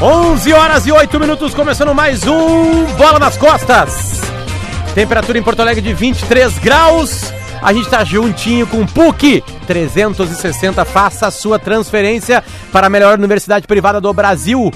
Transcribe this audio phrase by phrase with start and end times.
[0.00, 4.20] 11 horas e 8 minutos, começando mais um Bola nas Costas.
[4.94, 7.32] Temperatura em Porto Alegre de 23 graus.
[7.60, 10.84] A gente tá juntinho com o PUC 360.
[10.84, 14.72] Faça a sua transferência para a melhor universidade privada do Brasil.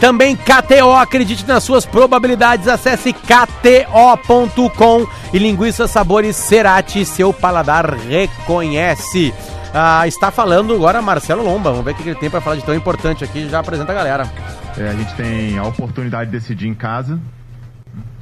[0.00, 2.66] Também KTO, acredite nas suas probabilidades.
[2.66, 9.32] Acesse kto.com e linguiça sabores Cerati, seu paladar reconhece.
[9.72, 11.70] Ah, está falando agora Marcelo Lomba.
[11.70, 13.48] Vamos ver o que ele tem para falar de tão importante aqui.
[13.48, 14.63] Já apresenta a galera.
[14.76, 17.20] É, a gente tem a oportunidade de decidir em casa,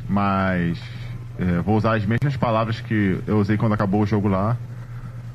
[0.06, 0.78] mas
[1.38, 4.58] é, vou usar as mesmas palavras que eu usei quando acabou o jogo lá.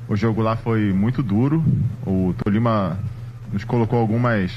[0.08, 1.62] O jogo lá foi muito duro.
[2.06, 2.96] O Tolima
[3.52, 4.52] nos colocou algumas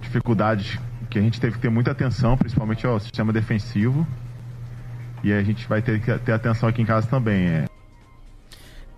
[0.00, 0.78] dificuldades
[1.10, 4.06] que a gente teve que ter muita atenção, principalmente ao sistema defensivo.
[5.22, 7.48] E a gente vai ter que ter atenção aqui em casa também.
[7.48, 7.75] É.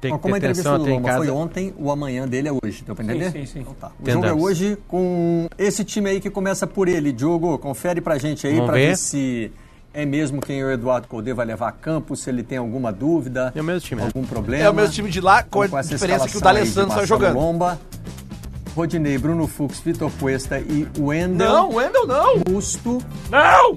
[0.01, 2.85] Tem que Como ter a entrevista do Lomba foi ontem, o amanhã dele é hoje.
[2.85, 3.33] Deu pra entender?
[3.33, 3.61] Sim, sim, sim.
[3.61, 3.91] Então tá.
[4.01, 7.13] O jogo é hoje com esse time aí que começa por ele.
[7.13, 8.89] Diogo, confere pra gente aí Vamos pra ver.
[8.91, 9.51] ver se
[9.93, 13.53] é mesmo quem o Eduardo Colde vai levar a campo, se ele tem alguma dúvida.
[13.57, 14.03] É o mesmo time.
[14.03, 14.63] Algum problema.
[14.63, 17.35] É o mesmo time de lá, com, com a diferença que o D'Alessandro está jogando.
[17.35, 17.81] Lomba,
[18.77, 21.49] Rodinei, Bruno Fux, Vitor Cuesta e Wendel.
[21.49, 22.41] Não, Wendel não!
[22.49, 23.03] Musto.
[23.29, 23.75] Não!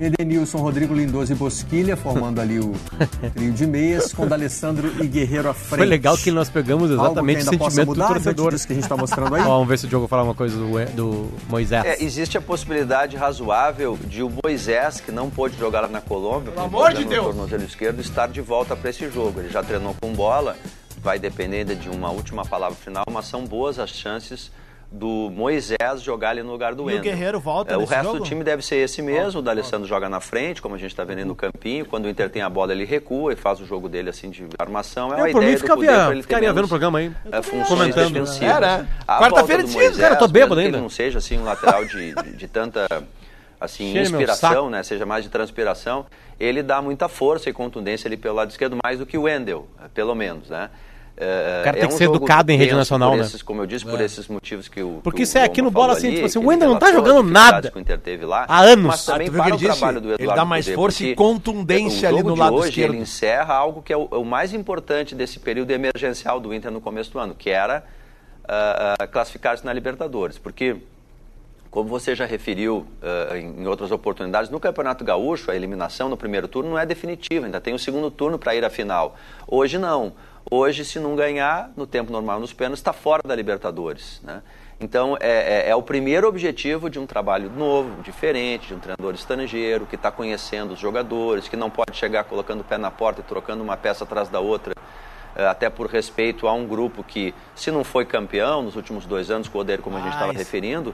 [0.00, 2.72] Edenilson, Rodrigo Lindoso e Bosquilha, formando ali o
[3.34, 5.78] trio de meias, com D'Alessandro e Guerreiro à frente.
[5.78, 8.50] Foi legal que nós pegamos exatamente o sentimento mudar, do torcedor.
[8.50, 9.42] que a gente está mostrando aí.
[9.42, 11.84] Ó, vamos ver se o Diogo falar uma coisa do, do Moisés.
[11.84, 16.50] É, existe a possibilidade razoável de o Moisés, que não pôde jogar lá na Colômbia,
[16.52, 19.40] pelo amor de Deus, tornozelo esquerdo, estar de volta para esse jogo.
[19.40, 20.56] Ele já treinou com bola,
[21.02, 24.50] vai depender de uma última palavra final, mas são boas as chances
[24.90, 27.00] do Moisés jogar ali no lugar do Wendel.
[27.00, 28.18] o Guerreiro volta é, O resto jogo?
[28.18, 29.38] do time deve ser esse mesmo.
[29.38, 31.86] O D'Alessandro joga na frente, como a gente está vendo no campinho.
[31.86, 34.48] Quando o Inter tem a bola, ele recua e faz o jogo dele assim de
[34.58, 35.14] armação.
[35.14, 37.12] É, é por mim, ficaria, ficaria vendo o programa aí.
[37.30, 38.42] É, funções defensivas.
[38.42, 38.88] É, né?
[39.06, 40.70] Quarta-feira de Moisés, cara, tô bêbado ainda.
[40.70, 42.86] Que ele não seja assim um lateral de, de, de tanta
[43.60, 44.82] assim, Cheio inspiração, né?
[44.82, 46.06] Seja mais de transpiração,
[46.38, 49.68] ele dá muita força e contundência ali pelo lado esquerdo, mais do que o Wendel,
[49.92, 50.70] pelo menos, né?
[51.22, 53.20] É, o cara tem é que ser educado em rede nacional, né?
[53.20, 53.90] Esses, como eu disse, é.
[53.90, 55.00] por esses motivos que o.
[55.02, 57.70] Porque isso é aqui no bola assim, tipo assim, o Wendel não tá jogando nada.
[58.22, 58.86] Lá, há anos.
[58.86, 62.22] Mas também ah, para o trabalho do Eduardo Ele dá mais força e contundência ali
[62.22, 62.94] no lado hoje, esquerdo.
[62.94, 66.80] Ele encerra algo que é o, o, mais importante desse período emergencial do Inter no
[66.80, 67.84] começo do ano, que era
[68.44, 70.38] uh, uh, classificar-se na Libertadores.
[70.38, 70.76] Porque
[71.70, 76.48] como você já referiu uh, em outras oportunidades, no Campeonato Gaúcho, a eliminação no primeiro
[76.48, 79.16] turno não é definitiva, ainda tem o um segundo turno para ir à final.
[79.46, 80.14] Hoje não.
[80.52, 84.20] Hoje, se não ganhar no tempo normal nos pênaltis, está fora da Libertadores.
[84.24, 84.42] Né?
[84.80, 89.14] Então, é, é, é, o primeiro objetivo de um trabalho novo, diferente, de um treinador
[89.14, 93.20] estrangeiro, que está conhecendo os jogadores, que não pode chegar colocando o pé na porta
[93.20, 94.74] e trocando uma peça atrás da outra,
[95.36, 99.30] é, até por respeito a um grupo que, se não foi campeão nos últimos dois
[99.30, 100.92] anos, com o Odeiro, como a gente estava referindo,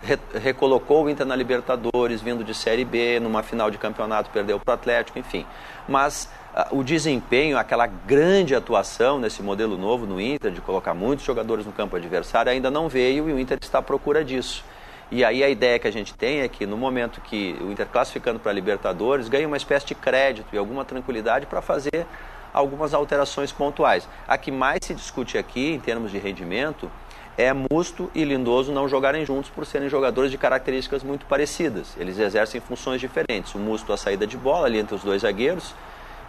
[0.00, 4.58] re recolocou o Inter na Libertadores, vindo de Série B, numa final de campeonato, perdeu
[4.58, 5.44] para o Atlético, enfim.
[5.86, 6.30] Mas
[6.70, 11.72] o desempenho, aquela grande atuação nesse modelo novo no Inter, de colocar muitos jogadores no
[11.72, 14.64] campo adversário, ainda não veio e o Inter está à procura disso.
[15.10, 17.86] E aí a ideia que a gente tem é que no momento que o Inter
[17.86, 22.06] classificando para a Libertadores, ganhe uma espécie de crédito e alguma tranquilidade para fazer
[22.52, 24.08] algumas alterações pontuais.
[24.26, 26.88] A que mais se discute aqui, em termos de rendimento,
[27.36, 31.96] é Musto e Lindoso não jogarem juntos por serem jogadores de características muito parecidas.
[31.98, 33.52] Eles exercem funções diferentes.
[33.56, 35.74] O Musto a saída de bola ali entre os dois zagueiros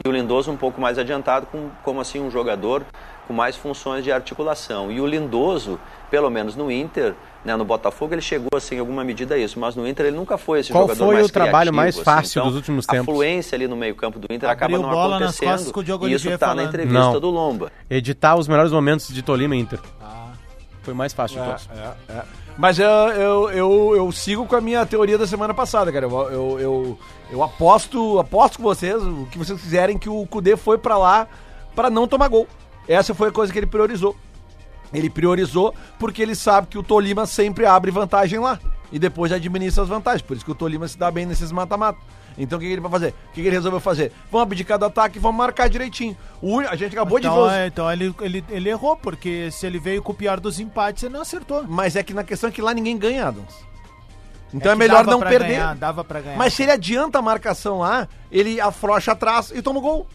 [0.03, 2.85] e o Lindoso um pouco mais adiantado, com, como assim um jogador
[3.27, 4.91] com mais funções de articulação.
[4.91, 5.79] E o Lindoso,
[6.11, 9.59] pelo menos no Inter, né, no Botafogo, ele chegou assim, em alguma medida a isso,
[9.59, 12.03] mas no Inter ele nunca foi esse Qual jogador foi mais o trabalho mais assim.
[12.03, 13.07] fácil então, dos últimos tempos?
[13.07, 16.07] A fluência ali no meio-campo do Inter Abriu acaba não acontecendo.
[16.07, 17.19] E isso está na entrevista não.
[17.19, 17.71] do Lomba.
[17.89, 19.79] Editar os melhores momentos de Tolima e Inter.
[20.01, 20.25] Ah.
[20.83, 21.69] Foi mais fácil de é, todos.
[22.09, 22.44] É, é.
[22.57, 26.05] Mas eu, eu, eu, eu, sigo com a minha teoria da semana passada, cara.
[26.05, 26.99] Eu, eu, eu,
[27.31, 31.27] eu, aposto, aposto com vocês, o que vocês quiserem, que o Kudê foi para lá
[31.75, 32.47] para não tomar gol.
[32.87, 34.15] Essa foi a coisa que ele priorizou.
[34.93, 38.59] Ele priorizou porque ele sabe que o Tolima sempre abre vantagem lá.
[38.91, 40.21] E depois administra as vantagens.
[40.21, 41.99] Por isso que o Tolima se dá bem nesses mata-mata.
[42.37, 43.09] Então o que, que ele vai fazer?
[43.09, 44.11] O que, que ele resolveu fazer?
[44.31, 46.17] Vamos abdicar do ataque e vamos marcar direitinho.
[46.41, 47.45] O, a gente acabou então, de ver.
[47.45, 47.53] Os...
[47.53, 51.03] É, então ele, ele, ele errou, porque se ele veio com o pior dos empates,
[51.03, 51.63] ele não acertou.
[51.67, 53.53] Mas é que na questão é que lá ninguém ganha, Adams.
[54.53, 55.47] Então é, é melhor não perder.
[55.47, 56.37] Ganhar, dava pra ganhar.
[56.37, 60.07] Mas se ele adianta a marcação lá, ele afrouxa atrás e toma o gol.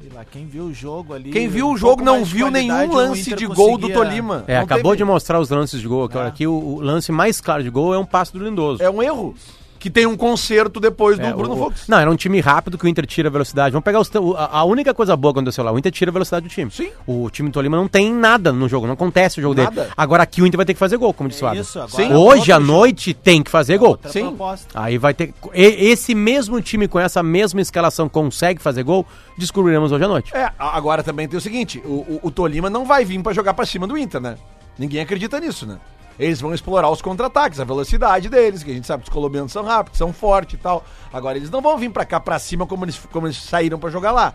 [0.00, 1.30] Sei lá, quem viu o jogo ali.
[1.30, 4.44] Quem viu um o jogo não viu nenhum lance de gol do Tolima.
[4.46, 4.98] É, acabou teve...
[4.98, 6.04] de mostrar os lances de gol.
[6.04, 6.22] Aqui, é.
[6.22, 8.82] aqui o, o, lance mais claro de gol é um passo do Lindoso.
[8.82, 9.34] É um erro.
[9.80, 11.88] Que tem um conserto depois do é, Bruno o, Fux.
[11.88, 13.72] Não, era um time rápido que o Inter tira a velocidade.
[13.72, 16.12] Vamos pegar os, a, a, única coisa boa que aconteceu lá, o Inter tira a
[16.12, 16.70] velocidade do time.
[16.70, 16.90] Sim.
[17.06, 19.70] O time do Tolima não tem nada no jogo, não acontece o jogo nada.
[19.70, 19.92] dele.
[19.96, 21.62] Agora aqui o Inter vai ter que fazer gol, como disse o Adam.
[21.62, 22.12] Isso, agora Sim.
[22.12, 23.22] Hoje à noite jogo.
[23.24, 23.98] tem que fazer gol.
[24.06, 24.26] Sim.
[24.26, 24.68] Proposta.
[24.78, 29.06] Aí vai ter esse mesmo time com essa mesma escalação consegue fazer gol,
[29.38, 30.36] descobriremos hoje à noite.
[30.36, 33.54] É, agora também tem o seguinte, o, o, o Tolima não vai vir para jogar
[33.54, 34.36] para cima do Inter, né?
[34.78, 35.78] Ninguém acredita nisso, né?
[36.20, 39.50] Eles vão explorar os contra-ataques, a velocidade deles, que a gente sabe que os colombianos
[39.50, 40.84] são rápidos, são fortes e tal.
[41.12, 43.90] Agora, eles não vão vir para cá para cima como eles, como eles saíram para
[43.90, 44.34] jogar lá.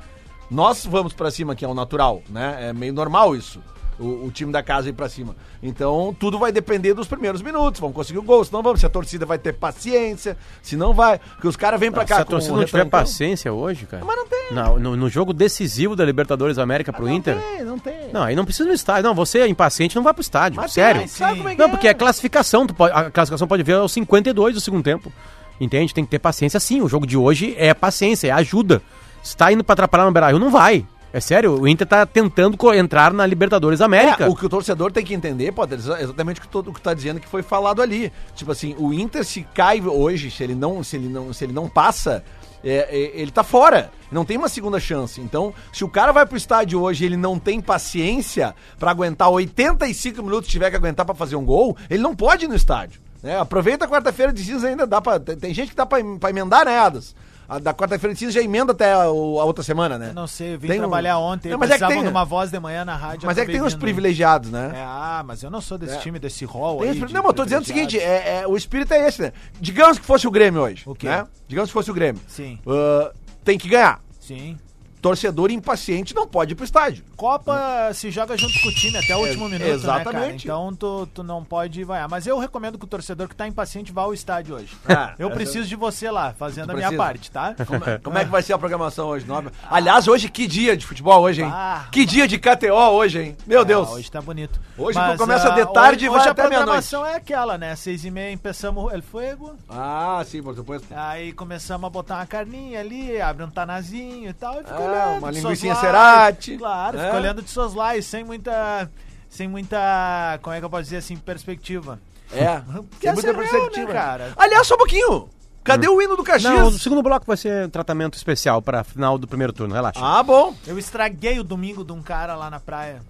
[0.49, 2.69] Nós vamos para cima, que é o natural, né?
[2.69, 3.61] É meio normal isso
[4.00, 5.36] o, o, time da casa ir pra cima.
[5.62, 7.80] Então, tudo vai depender dos primeiros minutos.
[7.80, 8.80] Vamos conseguir o gol, se não vamos.
[8.80, 11.19] Se a torcida vai ter paciência, se não vai.
[11.19, 14.03] Porque os caras vêm pra cá Se a torcida não tiver paciência hoje, cara.
[14.06, 14.51] Mas não tem.
[14.51, 17.36] Não, no, no, jogo decisivo da Libertadores América pro ah, não Inter.
[17.36, 18.13] Não tem, não tem.
[18.13, 19.03] Não, aí não precisa no estádio.
[19.03, 20.57] Não, você é impaciente, não vai pro estádio.
[20.57, 21.01] Mas sério.
[21.07, 22.68] Tem, é não, porque é classificação.
[22.68, 25.12] Pode, a classificação pode ver aos 52 do segundo tempo.
[25.59, 25.94] Entende?
[25.94, 26.81] Tem que ter paciência sim.
[26.81, 28.81] O jogo de hoje é paciência, é ajuda.
[29.24, 30.86] Se tá indo pra atrapalhar no Beira-Rio, não vai.
[31.15, 34.25] É sério, o Inter tá tentando entrar na Libertadores América.
[34.25, 37.21] É, o que o torcedor tem que entender, pode é exatamente o que, tá dizendo
[37.21, 38.12] que foi falado ali.
[38.35, 41.53] Tipo assim, o Inter se cai hoje, se ele não, se ele não, se ele
[41.53, 42.21] não passa,
[42.62, 43.94] é, é, ele tá fora.
[44.12, 45.21] Não tem uma segunda chance.
[45.21, 50.21] Então, se o cara vai pro estádio hoje ele não tem paciência para aguentar 85
[50.21, 53.00] minutos, tiver que aguentar para fazer um gol, ele não pode ir no estádio.
[53.23, 53.39] Né?
[53.39, 57.15] Aproveita a quarta-feira de cinza ainda dá para tem gente que dá para emendar neadas.
[57.47, 60.09] A da quarta-feira de já emenda até a, a, outra semana, né?
[60.09, 61.24] Eu não sei, eu vim tem trabalhar um...
[61.24, 62.03] ontem, não, mas é que tem...
[62.03, 63.25] numa voz de manhã na rádio.
[63.25, 64.71] Mas é que tem uns privilegiados, né?
[64.74, 66.00] É, ah, mas eu não sou desse é.
[66.00, 67.00] time, desse rol aí.
[67.00, 69.33] Não, mas eu tô dizendo o seguinte, é, é, o espírito é esse, né?
[69.59, 70.83] Digamos que fosse o Grêmio hoje.
[70.86, 71.07] O quê?
[71.07, 71.25] Né?
[71.47, 72.21] Digamos que fosse o Grêmio.
[72.27, 72.59] Sim.
[72.65, 73.13] Uh,
[73.44, 74.01] tem que ganhar.
[74.19, 74.57] Sim
[75.06, 77.06] torcedor impaciente não pode ir pro estádio.
[77.16, 80.48] Copa se joga junto com o time até o último minuto, exatamente.
[80.48, 82.07] Né, então tu, tu não pode vai.
[82.07, 84.75] Mas eu recomendo que o torcedor que tá impaciente vá ao estádio hoje.
[84.90, 87.54] Ah, eu preciso de você lá, fazendo a minha parte, tá?
[87.68, 89.52] Como, é, como, é que vai ser a programação hoje, Nova?
[89.69, 91.52] Aliás, hoje que dia de futebol hoje, hein?
[91.54, 93.38] Ah, que dia de KTO hoje, hein?
[93.46, 93.90] Meu é, Deus.
[93.90, 94.60] Hoje tá bonito.
[94.75, 96.56] Hoje Mas, começa de ah, tarde hoje, e vai até meia-noite.
[96.56, 97.75] a programação é aquela, né?
[97.75, 99.56] Seis e meia começamos El Fuego.
[99.69, 100.88] Ah, sim, por supuesto.
[100.96, 104.56] Aí começamos a botar uma carninha ali, abre um tanazinho e tal.
[104.56, 106.57] E fica ah, uma linguiça Cerati.
[106.57, 107.06] Claro, é.
[107.06, 108.89] fica olhando de suas lives sem muita.
[109.30, 110.39] Sem muita.
[110.42, 111.18] Como é que eu posso dizer assim?
[111.18, 112.00] Perspectiva.
[112.31, 112.62] É.
[112.89, 113.88] Porque muita real, perspectiva.
[113.88, 114.33] Né, cara?
[114.38, 115.30] Aliás, só um pouquinho.
[115.63, 115.95] Cadê hum.
[115.95, 116.53] o hino do Caxias?
[116.53, 120.00] Não, o segundo bloco vai ser um tratamento especial para final do primeiro turno, relaxa.
[120.01, 120.53] Ah, bom.
[120.68, 123.01] Eu estraguei o domingo de um cara lá na praia.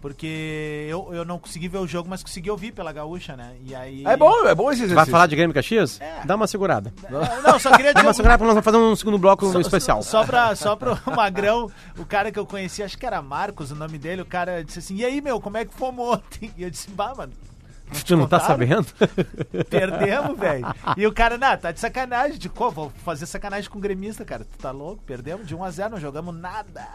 [0.00, 3.56] Porque eu, eu não consegui ver o jogo, mas consegui ouvir pela gaúcha, né?
[3.64, 4.04] E aí...
[4.06, 4.94] É bom, é bom esse exercício.
[4.94, 6.00] Vai falar de Grêmio Caxias?
[6.00, 6.24] É.
[6.24, 6.92] Dá uma segurada.
[7.10, 8.02] Não, só queria dizer...
[8.04, 10.02] Dá uma segurada pra nós fazer um segundo bloco só, especial.
[10.02, 13.74] Só, pra, só pro Magrão, o cara que eu conheci, acho que era Marcos o
[13.74, 16.52] nome dele, o cara disse assim, e aí, meu, como é que fomos ontem?
[16.56, 17.32] E eu disse, bah, mano...
[18.04, 18.86] Tu não tá sabendo?
[19.70, 20.66] Perdemos, velho.
[20.96, 22.38] E o cara, não, tá de sacanagem.
[22.38, 24.44] De, vou fazer sacanagem com o gremista, cara.
[24.44, 25.02] Tu tá louco?
[25.06, 26.86] Perdemos de 1 a 0 não jogamos nada.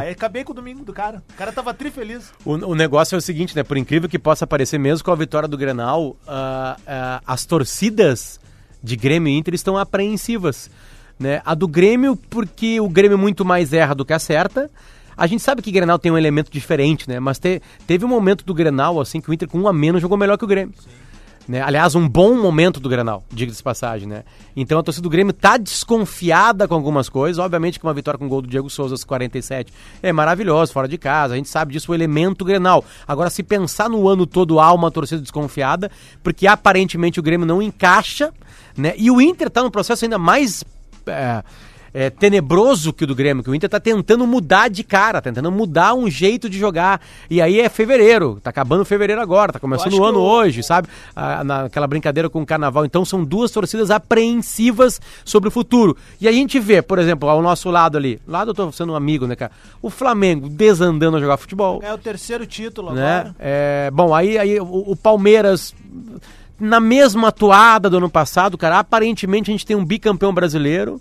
[0.00, 1.22] Aí acabei com o domingo do cara.
[1.34, 2.32] O cara tava tri feliz.
[2.44, 3.62] O, o negócio é o seguinte, né?
[3.62, 8.40] Por incrível que possa parecer, mesmo com a vitória do Grenal, uh, uh, as torcidas
[8.82, 10.70] de Grêmio e Inter estão apreensivas.
[11.18, 11.40] Né?
[11.44, 14.70] A do Grêmio, porque o Grêmio muito mais erra do que acerta.
[15.16, 17.18] A gente sabe que o Grenal tem um elemento diferente, né?
[17.18, 20.02] Mas te, teve um momento do Grenal, assim, que o Inter com um a menos
[20.02, 20.74] jogou melhor que o Grêmio.
[20.78, 20.90] Sim.
[21.48, 21.62] Né?
[21.62, 24.24] Aliás, um bom momento do Granal, diga-se passagem, né?
[24.56, 27.38] Então a torcida do Grêmio tá desconfiada com algumas coisas.
[27.38, 29.72] Obviamente que uma vitória com o gol do Diego Souza aos 47
[30.02, 31.34] é maravilhoso, fora de casa.
[31.34, 32.84] A gente sabe disso, o elemento Grenal.
[33.06, 35.88] Agora, se pensar no ano todo há uma torcida desconfiada,
[36.22, 38.32] porque aparentemente o Grêmio não encaixa,
[38.76, 38.94] né?
[38.96, 40.64] E o Inter tá num processo ainda mais.
[41.06, 41.44] É
[41.96, 45.50] é, tenebroso que o do Grêmio, que o Inter tá tentando mudar de cara, tentando
[45.50, 47.00] mudar um jeito de jogar.
[47.30, 50.88] E aí é fevereiro, tá acabando fevereiro agora, tá começando o ano hoje, sabe?
[51.14, 52.84] Ah, naquela brincadeira com o carnaval.
[52.84, 55.96] Então são duas torcidas apreensivas sobre o futuro.
[56.20, 58.96] E a gente vê, por exemplo, ao nosso lado ali, lado eu tô sendo um
[58.96, 59.52] amigo, né, cara?
[59.80, 61.80] O Flamengo desandando a jogar futebol.
[61.82, 63.20] É o terceiro título né?
[63.20, 63.36] agora.
[63.38, 65.74] É, bom, aí, aí o, o Palmeiras
[66.60, 68.80] na mesma atuada do ano passado, cara.
[68.80, 71.00] Aparentemente a gente tem um bicampeão brasileiro.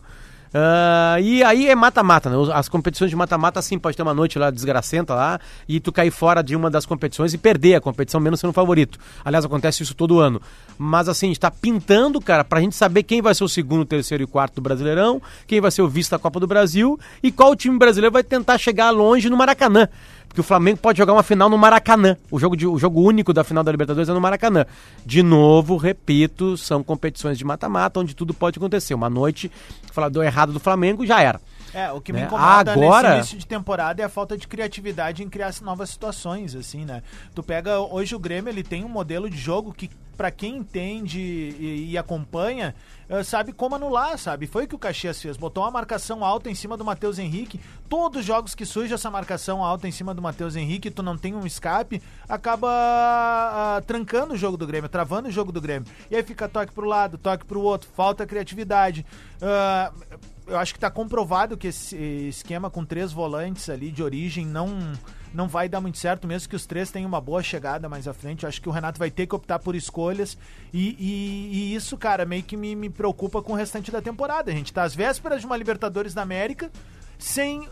[0.55, 2.38] Uh, e aí é mata-mata, né?
[2.53, 6.12] As competições de mata-mata, sim, pode ter uma noite lá desgracenta lá e tu cair
[6.12, 8.97] fora de uma das competições e perder a competição, menos sendo favorito.
[9.25, 10.41] Aliás, acontece isso todo ano.
[10.77, 13.83] Mas assim, a gente tá pintando, cara, pra gente saber quem vai ser o segundo,
[13.83, 17.33] terceiro e quarto do Brasileirão, quem vai ser o vice da Copa do Brasil e
[17.33, 19.89] qual time brasileiro vai tentar chegar longe no Maracanã
[20.36, 22.18] que o Flamengo pode jogar uma final no Maracanã.
[22.30, 24.65] O jogo, de, o jogo único da final da Libertadores é no Maracanã.
[25.06, 28.94] De novo, repito, são competições de mata-mata onde tudo pode acontecer.
[28.94, 29.50] Uma noite,
[29.92, 31.39] falar do errado do Flamengo, já era.
[31.74, 32.20] É, o que né?
[32.20, 33.10] me incomoda Agora...
[33.10, 37.01] nesse início de temporada é a falta de criatividade em criar novas situações, assim, né?
[37.34, 41.19] Tu pega, hoje o Grêmio, ele tem um modelo de jogo que para quem entende
[41.19, 42.74] e, e acompanha,
[43.10, 44.48] uh, sabe como anular, sabe?
[44.48, 47.60] Foi o que o Caxias fez, botou uma marcação alta em cima do Matheus Henrique.
[47.88, 51.17] Todos os jogos que surge essa marcação alta em cima do Matheus Henrique, tu não
[51.17, 55.88] tem um escape, acaba uh, trancando o jogo do Grêmio, travando o jogo do Grêmio.
[56.10, 59.05] E aí fica toque pro lado, toque pro outro, falta criatividade.
[59.38, 61.95] Uh, eu acho que está comprovado que esse
[62.27, 64.93] esquema com três volantes ali de origem não
[65.36, 68.13] não vai dar muito certo, mesmo que os três tenham uma boa chegada mais à
[68.13, 68.44] frente.
[68.44, 70.38] Eu acho que o Renato vai ter que optar por escolhas.
[70.74, 74.51] E, e, e isso, cara, meio que me, me preocupa com o restante da temporada.
[74.51, 76.72] A gente tá às vésperas de uma Libertadores da América
[77.18, 77.68] sem uh,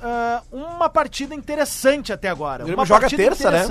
[0.52, 2.64] uma partida interessante até agora.
[2.64, 3.66] O Grêmio joga terça, né?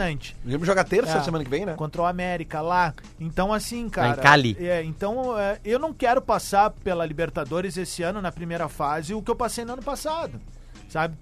[0.45, 1.75] O Grêmio joga terça é, semana que vem, né?
[1.75, 2.95] Contra o América lá.
[3.19, 4.11] Então, assim, cara.
[4.11, 4.57] Em Cali.
[4.61, 9.23] É, então, é, eu não quero passar pela Libertadores esse ano na primeira fase o
[9.23, 10.41] que eu passei no ano passado.
[10.89, 11.17] Sabe?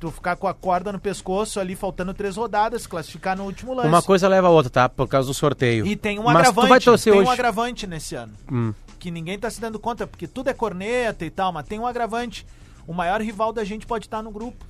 [0.00, 3.88] Tu, ficar com a corda no pescoço ali, faltando três rodadas, classificar no último lance.
[3.88, 4.88] Uma coisa leva a outra, tá?
[4.88, 5.86] Por causa do sorteio.
[5.86, 6.66] E tem um Mas agravante.
[6.66, 7.30] Tu vai torcer tem hoje.
[7.30, 8.32] um agravante nesse ano.
[8.50, 8.74] Hum.
[8.98, 11.86] Que ninguém tá se dando conta, porque tudo é corneta e tal, mas tem um
[11.86, 12.46] agravante
[12.86, 14.64] o maior rival da gente pode estar no grupo.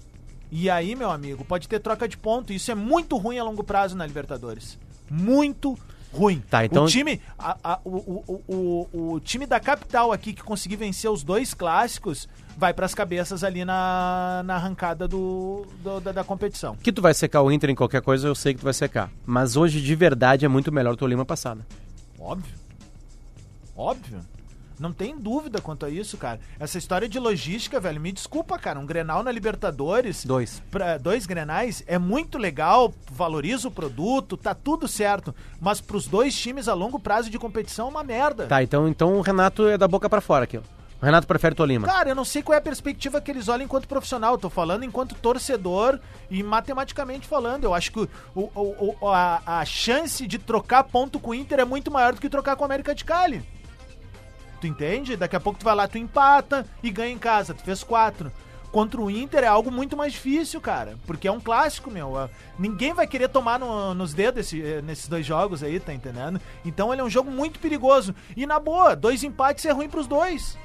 [0.51, 2.53] E aí, meu amigo, pode ter troca de ponto.
[2.53, 4.79] Isso é muito ruim a longo prazo na Libertadores.
[5.11, 5.77] Muito
[6.13, 6.43] ruim.
[6.49, 6.85] Tá, então...
[6.85, 11.11] O time, a, a, o, o, o, o, time da capital aqui que conseguir vencer
[11.11, 16.25] os dois clássicos vai para as cabeças ali na, na arrancada do, do da, da,
[16.25, 16.77] competição.
[16.77, 19.11] Que tu vai secar o Inter em qualquer coisa, eu sei que tu vai secar.
[19.27, 21.67] Mas hoje, de verdade, é muito melhor o Tolima passada.
[22.19, 22.55] Óbvio.
[23.77, 24.21] Óbvio.
[24.79, 26.41] Não tem dúvida quanto a isso, cara.
[26.59, 28.79] Essa história de logística, velho, me desculpa, cara.
[28.79, 30.25] Um Grenal na Libertadores.
[30.25, 30.61] Dois.
[30.71, 35.35] Pra, dois Grenais é muito legal, valoriza o produto, tá tudo certo.
[35.61, 38.47] Mas pros dois times a longo prazo de competição é uma merda.
[38.47, 40.63] Tá, então, então o Renato é da boca para fora aqui, ó.
[41.05, 41.87] Renato prefere Tolima.
[41.87, 44.35] Cara, eu não sei qual é a perspectiva que eles olham enquanto profissional.
[44.35, 47.65] Eu tô falando enquanto torcedor e matematicamente falando.
[47.65, 51.61] Eu acho que o, o, o, a, a chance de trocar ponto com o Inter
[51.61, 53.43] é muito maior do que trocar com o América de Cali.
[54.61, 55.17] Tu entende?
[55.17, 57.53] Daqui a pouco tu vai lá, tu empata e ganha em casa.
[57.53, 58.33] Tu fez quatro.
[58.73, 60.99] Contra o Inter é algo muito mais difícil, cara.
[61.07, 62.17] Porque é um clássico, meu.
[62.17, 65.95] Ah, ninguém vai querer tomar no, nos dedos esse, eh, nesses dois jogos aí, tá
[65.95, 66.41] entendendo?
[66.65, 68.15] Então ele é um jogo muito perigoso.
[68.37, 70.59] E na boa, dois empates é ruim pros dois.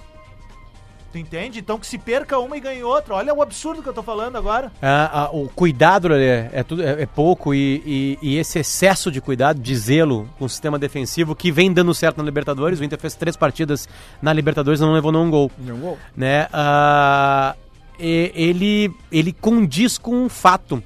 [1.11, 1.59] Tu entende?
[1.59, 3.15] Então que se perca uma e ganhe outra.
[3.15, 4.71] Olha o absurdo que eu tô falando agora.
[4.81, 9.19] Ah, o cuidado é, é, tudo, é, é pouco e, e, e, esse excesso de
[9.19, 12.79] cuidado, de zelo com o sistema defensivo que vem dando certo na Libertadores.
[12.79, 13.89] O Inter fez três partidas
[14.21, 15.51] na Libertadores e não levou nenhum gol.
[15.57, 15.97] Nenhum gol.
[16.15, 16.47] Né?
[16.53, 17.55] Ah,
[17.99, 20.83] ele, ele condiz com um fato.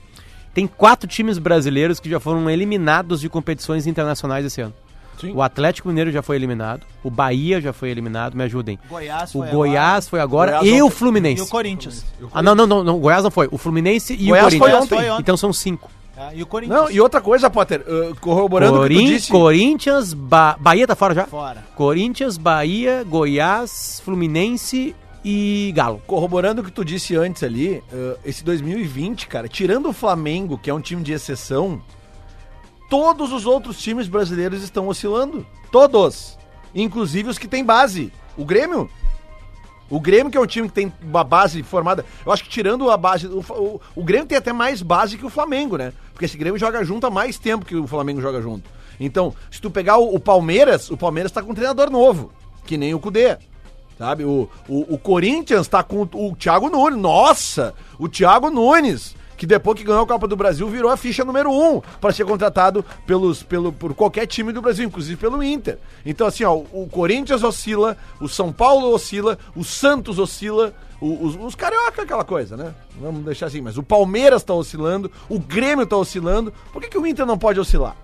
[0.53, 4.73] Tem quatro times brasileiros que já foram eliminados de competições internacionais esse ano.
[5.19, 5.33] Sim.
[5.33, 6.85] O Atlético Mineiro já foi eliminado.
[7.03, 8.35] O Bahia já foi eliminado.
[8.35, 8.79] Me ajudem.
[8.89, 10.01] Goiás o foi Goiás agora.
[10.09, 11.41] foi agora Goiás e o Fluminense.
[11.41, 12.05] E o Corinthians.
[12.33, 12.99] Ah, não, não, não, não.
[12.99, 13.47] Goiás não foi.
[13.51, 14.89] O Fluminense e Goiás o Corinthians.
[14.89, 15.21] Foi ontem.
[15.21, 15.89] Então são cinco.
[16.15, 16.79] É, e o Corinthians.
[16.79, 19.31] Não, e outra coisa, Potter, uh, corroborando Corin o que tu disse...
[19.31, 21.25] Corinthians, ba Bahia tá fora já?
[21.25, 21.63] Fora.
[21.75, 26.01] Corinthians, Bahia, Goiás, Fluminense e Galo.
[26.05, 30.69] Corroborando o que tu disse antes ali, uh, esse 2020, cara, tirando o Flamengo, que
[30.69, 31.81] é um time de exceção,
[32.89, 35.45] todos os outros times brasileiros estão oscilando.
[35.71, 36.37] Todos.
[36.73, 38.11] Inclusive os que têm base.
[38.37, 38.89] O Grêmio.
[39.89, 42.05] O Grêmio, que é um time que tem uma base formada.
[42.25, 43.27] Eu acho que tirando a base.
[43.27, 45.93] O, o, o Grêmio tem até mais base que o Flamengo, né?
[46.11, 48.69] Porque esse Grêmio joga junto há mais tempo que o Flamengo joga junto.
[48.99, 52.31] Então, se tu pegar o, o Palmeiras, o Palmeiras tá com um treinador novo.
[52.65, 53.37] Que nem o Cudê.
[53.97, 54.23] Sabe?
[54.23, 56.99] O, o, Corinthians tá com o Thiago Nunes.
[56.99, 57.73] Nossa!
[57.99, 61.51] O Thiago Nunes que depois que ganhou a Copa do Brasil virou a ficha número
[61.51, 65.77] um para ser contratado pelos, pelo, por qualquer time do Brasil, inclusive pelo Inter.
[66.05, 71.55] Então, assim, ó, o Corinthians oscila, o São Paulo oscila, o Santos oscila, os, os
[71.55, 72.73] carioca, aquela coisa, né?
[72.99, 76.53] Vamos deixar assim, mas o Palmeiras tá oscilando, o Grêmio tá oscilando.
[76.71, 77.95] Por que, que o Inter não pode oscilar?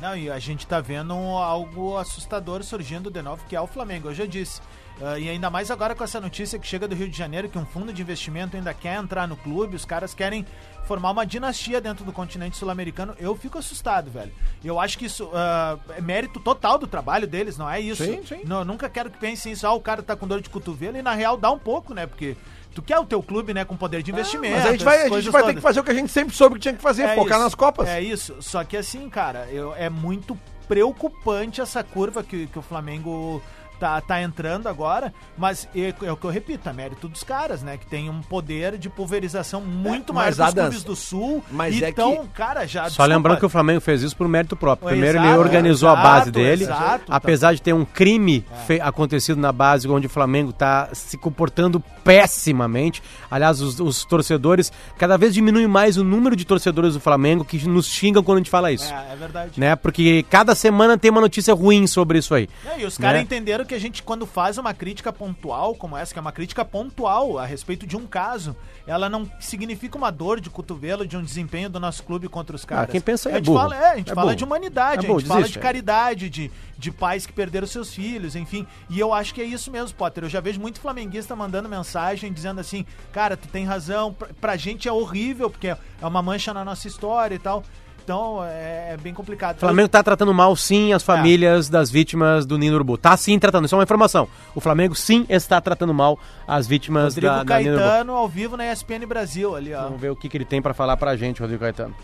[0.00, 4.08] Não, e a gente tá vendo algo assustador surgindo de novo, que é o Flamengo.
[4.08, 4.60] Eu já disse.
[5.00, 7.58] Uh, e ainda mais agora com essa notícia que chega do Rio de Janeiro, que
[7.58, 10.46] um fundo de investimento ainda quer entrar no clube, os caras querem
[10.84, 13.14] formar uma dinastia dentro do continente sul-americano.
[13.18, 14.32] Eu fico assustado, velho.
[14.62, 18.04] Eu acho que isso uh, é mérito total do trabalho deles, não é isso?
[18.04, 18.42] Sim, sim.
[18.44, 21.02] Não, nunca quero que pensem isso, ah, o cara tá com dor de cotovelo, e
[21.02, 22.06] na real dá um pouco, né?
[22.06, 22.36] Porque
[22.72, 24.54] tu quer o teu clube, né, com poder de investimento.
[24.54, 26.12] Ah, mas a gente vai, a gente vai ter que fazer o que a gente
[26.12, 27.88] sempre soube que tinha que fazer, é focar isso, nas Copas.
[27.88, 28.36] É isso.
[28.40, 33.42] Só que assim, cara, eu, é muito preocupante essa curva que, que o Flamengo
[33.84, 37.62] tá, tá entrando agora, mas é, é, o que eu repito, é mérito dos caras,
[37.62, 37.76] né?
[37.76, 41.44] Que tem um poder de pulverização muito é, maior que os clubes do Sul.
[41.50, 42.28] Mas então, é que...
[42.28, 42.84] cara, já.
[42.84, 43.06] Só desculpa.
[43.06, 44.88] lembrando que o Flamengo fez isso por mérito próprio.
[44.88, 46.64] Primeiro exato, ele organizou exato, a base dele.
[46.64, 47.54] Exato, apesar tá.
[47.54, 48.80] de ter um crime é.
[48.80, 53.02] acontecido na base onde o Flamengo tá se comportando pessimamente.
[53.30, 57.66] Aliás, os, os, torcedores, cada vez diminui mais o número de torcedores do Flamengo que
[57.68, 58.92] nos xingam quando a gente fala isso.
[58.92, 59.60] É, é verdade.
[59.60, 59.76] Né?
[59.76, 62.48] Porque cada semana tem uma notícia ruim sobre isso aí.
[62.64, 63.22] É, e os caras né?
[63.22, 66.64] entenderam que a gente, quando faz uma crítica pontual como essa, que é uma crítica
[66.64, 71.22] pontual a respeito de um caso, ela não significa uma dor de cotovelo de um
[71.22, 72.84] desempenho do nosso clube contra os caras.
[72.84, 73.58] Ah, quem pensa é a gente burro.
[73.58, 74.36] Fala, é, a gente é fala burro.
[74.36, 78.36] de humanidade, é a gente fala de caridade, de, de pais que perderam seus filhos,
[78.36, 78.66] enfim.
[78.88, 80.24] E eu acho que é isso mesmo, Potter.
[80.24, 84.56] Eu já vejo muito flamenguista mandando mensagem dizendo assim, cara, tu tem razão, pra, pra
[84.56, 87.64] gente é horrível, porque é uma mancha na nossa história e tal.
[88.04, 89.56] Então é, é, bem complicado.
[89.56, 91.72] O Flamengo está tratando mal, sim, as famílias é.
[91.72, 92.98] das vítimas do Nino Urubu.
[92.98, 94.28] Tá sim tratando, isso é uma informação.
[94.54, 98.70] O Flamengo sim está tratando mal as vítimas Rodrigo da, da Caetano ao vivo na
[98.70, 99.84] ESPN Brasil ali, ó.
[99.84, 101.94] Vamos ver o que, que ele tem para falar pra gente, Rodrigo Caetano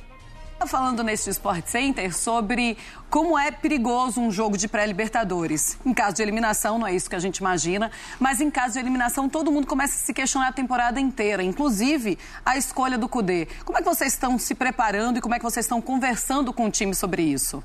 [0.67, 2.77] falando neste Sport Center sobre
[3.09, 5.79] como é perigoso um jogo de pré-libertadores.
[5.85, 8.81] Em caso de eliminação, não é isso que a gente imagina, mas em caso de
[8.81, 13.49] eliminação, todo mundo começa a se questionar a temporada inteira, inclusive a escolha do CUDE.
[13.65, 16.67] Como é que vocês estão se preparando e como é que vocês estão conversando com
[16.67, 17.63] o time sobre isso?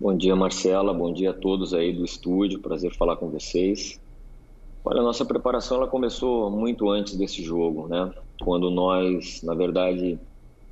[0.00, 0.92] Bom dia, Marcela.
[0.92, 2.60] Bom dia a todos aí do estúdio.
[2.60, 3.98] Prazer falar com vocês.
[4.84, 8.12] Olha, a nossa preparação ela começou muito antes desse jogo, né?
[8.42, 10.18] Quando nós, na verdade,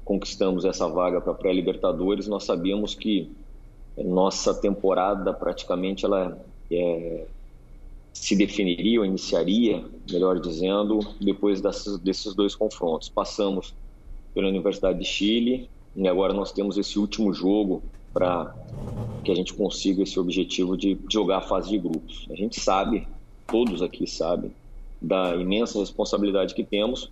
[0.05, 3.31] conquistamos essa vaga para pré-libertadores, nós sabíamos que
[3.97, 6.39] nossa temporada praticamente ela
[6.71, 7.27] é,
[8.13, 13.09] se definiria ou iniciaria, melhor dizendo, depois dessas, desses dois confrontos.
[13.09, 13.75] Passamos
[14.35, 17.83] pela Universidade de Chile e agora nós temos esse último jogo
[18.13, 18.55] para
[19.25, 22.27] que a gente consiga esse objetivo de jogar a fase de grupos.
[22.31, 23.07] A gente sabe,
[23.47, 24.51] todos aqui sabem,
[25.01, 27.11] da imensa responsabilidade que temos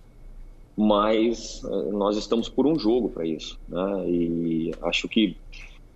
[0.81, 3.59] mas eh, nós estamos por um jogo para isso.
[3.69, 4.09] Né?
[4.09, 5.37] E acho que,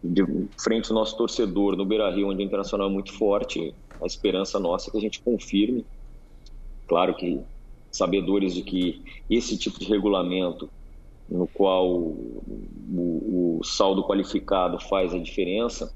[0.04, 0.24] de
[0.64, 4.60] frente ao nosso torcedor no Beira Rio, onde o Internacional é muito forte, a esperança
[4.60, 5.84] nossa é que a gente confirme.
[6.88, 7.40] Claro que,
[7.92, 10.70] sabedores de que esse tipo de regulamento,
[11.28, 15.92] no qual o, o saldo qualificado faz a diferença,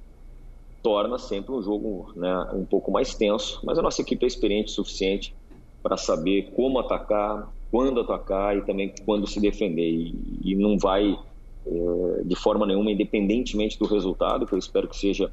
[0.81, 4.71] torna sempre um jogo né, um pouco mais tenso, mas a nossa equipe é experiente
[4.71, 5.35] o suficiente
[5.83, 9.89] para saber como atacar, quando atacar e também quando se defender.
[9.89, 11.17] E, e não vai,
[11.65, 15.31] é, de forma nenhuma, independentemente do resultado, que eu espero que seja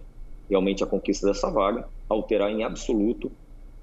[0.49, 3.31] realmente a conquista dessa vaga, alterar em absoluto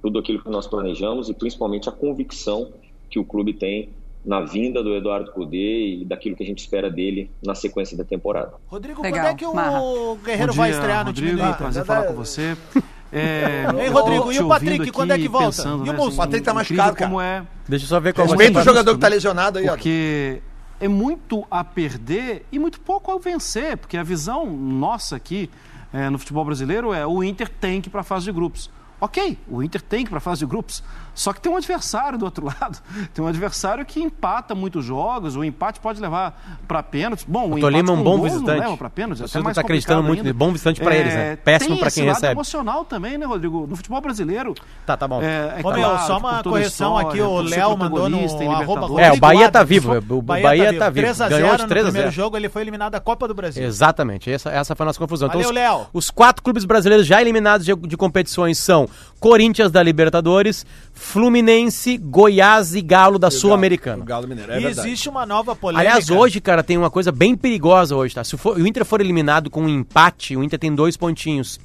[0.02, 2.72] tudo aquilo que nós planejamos e principalmente a convicção
[3.10, 3.90] que o clube tem
[4.26, 8.04] na vinda do Eduardo Cudê e daquilo que a gente espera dele na sequência da
[8.04, 8.54] temporada.
[8.68, 9.20] Rodrigo, Legal.
[9.20, 9.82] quando é que o Marra.
[10.24, 11.58] Guerreiro dia, vai estrear no Rodrigo, time do Inter?
[11.58, 12.58] Prazer falar com você.
[13.14, 15.48] É, Ei, Rodrigo, e o Patrick, quando é que volta?
[15.48, 17.10] Pensando, e o né, Patrick tá machucado, cara.
[17.10, 17.46] Como é...
[17.70, 20.42] Deixa eu só ver qual Respeita o jogador que tá lesionado aí, Porque
[20.80, 25.50] é muito a perder e muito pouco a vencer, porque a visão nossa aqui
[25.94, 28.70] é, no futebol brasileiro é o Inter tem que ir para a fase de grupos.
[29.00, 31.56] Ok, o Inter tem que ir para a fase de grupos, só que tem um
[31.58, 32.80] adversário do outro lado.
[33.14, 37.26] Tem um adversário que empata muitos jogos, o empate pode levar para pênaltis.
[37.28, 38.60] Bom, o, o Tolima é um bom visitante.
[38.60, 40.34] Leva para pênaltis, Você está acreditando muito ainda.
[40.34, 41.36] bom visitante para é, eles, né?
[41.36, 42.34] Péssimo para quem recebe.
[42.34, 43.68] emocional também, né, Rodrigo?
[43.68, 44.54] No futebol brasileiro.
[44.86, 45.22] Tá, tá bom.
[45.22, 49.18] É, é Ô, meu, só uma correção aqui, o Léo mandou no arroba É, o
[49.18, 49.94] Bahia tá vivo.
[50.10, 51.08] O Bahia tá vivo.
[51.08, 53.64] 3x0 Ganhou no primeiro jogo, ele foi eliminado da Copa do Brasil.
[53.64, 55.28] Exatamente, essa, essa foi a nossa confusão.
[55.28, 55.88] Valeu, então, Léo.
[55.94, 58.88] Os quatro clubes brasileiros já eliminados de, de competições são
[59.20, 60.66] Corinthians da Libertadores,
[61.04, 64.04] Fluminense, Goiás e Galo da Sul-Americana.
[64.06, 64.88] Galo Mineiro, é e verdade.
[64.88, 65.82] existe uma nova polêmica.
[65.88, 68.24] Aliás, hoje, cara, tem uma coisa bem perigosa hoje, tá?
[68.24, 71.60] Se for, o Inter for eliminado com um empate, o Inter tem dois pontinhos.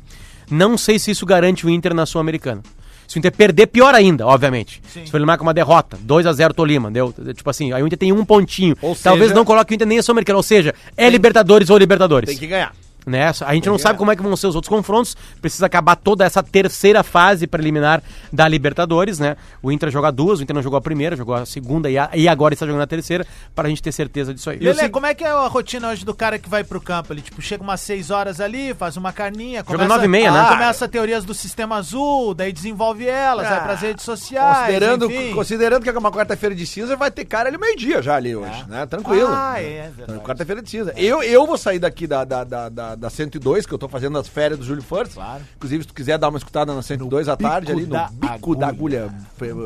[0.50, 2.62] Não sei se isso garante o Inter na Sul-Americana.
[3.06, 4.82] Se o Inter perder, pior ainda, obviamente.
[4.92, 5.06] Sim.
[5.06, 7.14] Se for eliminar com uma derrota, 2 a 0 Tolima, deu?
[7.34, 8.76] Tipo assim, aí o Inter tem um pontinho.
[8.82, 9.34] Ou Talvez seja...
[9.34, 11.10] não coloque o Inter nem a Sul-Americana, ou seja, é tem...
[11.10, 12.28] Libertadores ou Libertadores.
[12.28, 12.74] Tem que ganhar.
[13.08, 13.32] Né?
[13.44, 15.16] A gente não sabe como é que vão ser os outros confrontos.
[15.40, 19.36] Precisa acabar toda essa terceira fase preliminar da Libertadores, né?
[19.62, 22.10] O Inter joga duas, o Inter não jogou a primeira, jogou a segunda e, a,
[22.14, 24.58] e agora está jogando a terceira, para a gente ter certeza disso aí.
[24.58, 27.12] Lelê, como é que é a rotina hoje do cara que vai pro campo?
[27.12, 30.30] Ele tipo, chega umas 6 horas ali, faz uma carninha, começa, Joga 9 e meia,
[30.30, 30.40] né?
[30.40, 34.58] Ah, começa teorias do sistema azul, daí desenvolve elas, ah, vai pras redes sociais.
[34.58, 38.34] Considerando, considerando que é uma quarta-feira de cinza, vai ter cara ali meio-dia já ali
[38.34, 38.70] hoje, é.
[38.70, 38.86] né?
[38.86, 39.30] Tranquilo.
[39.30, 40.20] Ah, é, verdade.
[40.20, 40.92] Quarta-feira de cinza.
[40.96, 44.18] Eu, eu vou sair daqui da, da, da, da, da 102, que eu tô fazendo
[44.18, 45.14] as férias do Júlio First.
[45.14, 45.42] Claro.
[45.56, 48.68] Inclusive, se tu quiser dar uma escutada na 102 à tarde, ali no bico da
[48.68, 49.12] agulha,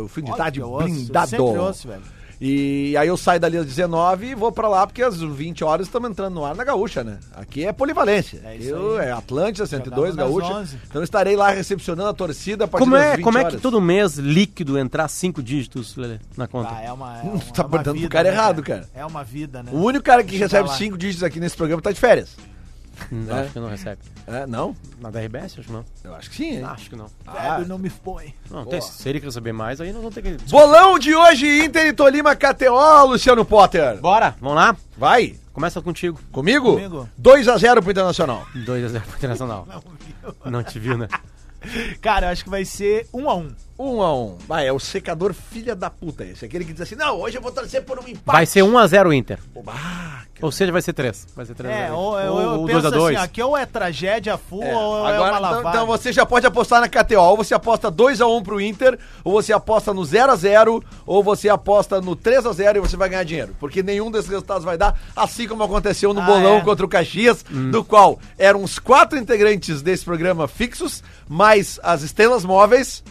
[0.02, 1.44] o fim de tarde blindado.
[1.44, 2.02] Ouço, velho.
[2.44, 5.86] E aí eu saio dali às 19 e vou pra lá, porque às 20 horas
[5.86, 7.20] estamos entrando no ar na Gaúcha, né?
[7.36, 8.40] Aqui é polivalência.
[8.44, 10.66] É, isso eu, é Atlântida, 102, Gaúcha.
[10.88, 13.54] Então estarei lá recepcionando a torcida a partir como é, Como horas.
[13.54, 16.70] é que todo mês líquido entrar cinco dígitos Lelê, na conta?
[16.74, 18.88] Ah, é uma, é uma, tá é dando pro cara né, errado, cara.
[18.92, 19.70] É uma vida, né?
[19.72, 22.30] O único cara que recebe cinco dígitos aqui nesse programa tá de férias.
[23.10, 23.40] Não, é.
[23.42, 23.98] Acho que não recebe.
[24.26, 24.76] É, não?
[25.00, 25.84] Na da RBS, acho que não.
[26.04, 26.64] Eu acho que sim, hein?
[26.64, 27.06] Acho que não.
[27.26, 28.34] Ah, não me expõe.
[28.50, 30.36] Não, tem, se ele quer saber mais, aí nós vamos ter que...
[30.50, 34.00] Bolão de hoje, Inter e Tolima KTO, Luciano Potter.
[34.00, 34.76] Bora, vamos lá?
[34.96, 35.36] Vai.
[35.52, 36.18] Começa contigo.
[36.32, 36.72] Comigo?
[36.74, 37.08] Comigo.
[37.20, 38.46] 2x0 pro Internacional.
[38.54, 39.66] 2x0 pro Internacional.
[39.70, 40.50] não, viu.
[40.50, 41.08] não te viu, né?
[42.00, 43.52] Cara, eu acho que vai ser 1x1.
[43.82, 44.38] 1x1.
[44.46, 46.44] Vai, é o secador filha da puta esse.
[46.44, 48.36] Aquele que diz assim, não, hoje eu vou torcer por um empate.
[48.36, 49.38] Vai ser 1x0 Inter.
[49.54, 49.74] Oba.
[50.42, 51.28] Ou seja, vai ser 3.
[51.36, 54.36] Vai ser 3 É, ou, ou, ou 2 a 2 assim, aqui ou é tragédia
[54.36, 54.76] full é.
[54.76, 55.60] ou é Agora, é uma lavada.
[55.60, 57.20] Então, então, você já pode apostar na KTO.
[57.20, 62.16] Ou você aposta 2x1 pro Inter, ou você aposta no 0x0, ou você aposta no
[62.16, 63.56] 3x0 e você vai ganhar dinheiro.
[63.60, 66.60] Porque nenhum desses resultados vai dar, assim como aconteceu no ah, bolão é.
[66.62, 67.70] contra o Caxias, hum.
[67.70, 73.04] do qual eram os quatro integrantes desse programa fixos, mais as estrelas móveis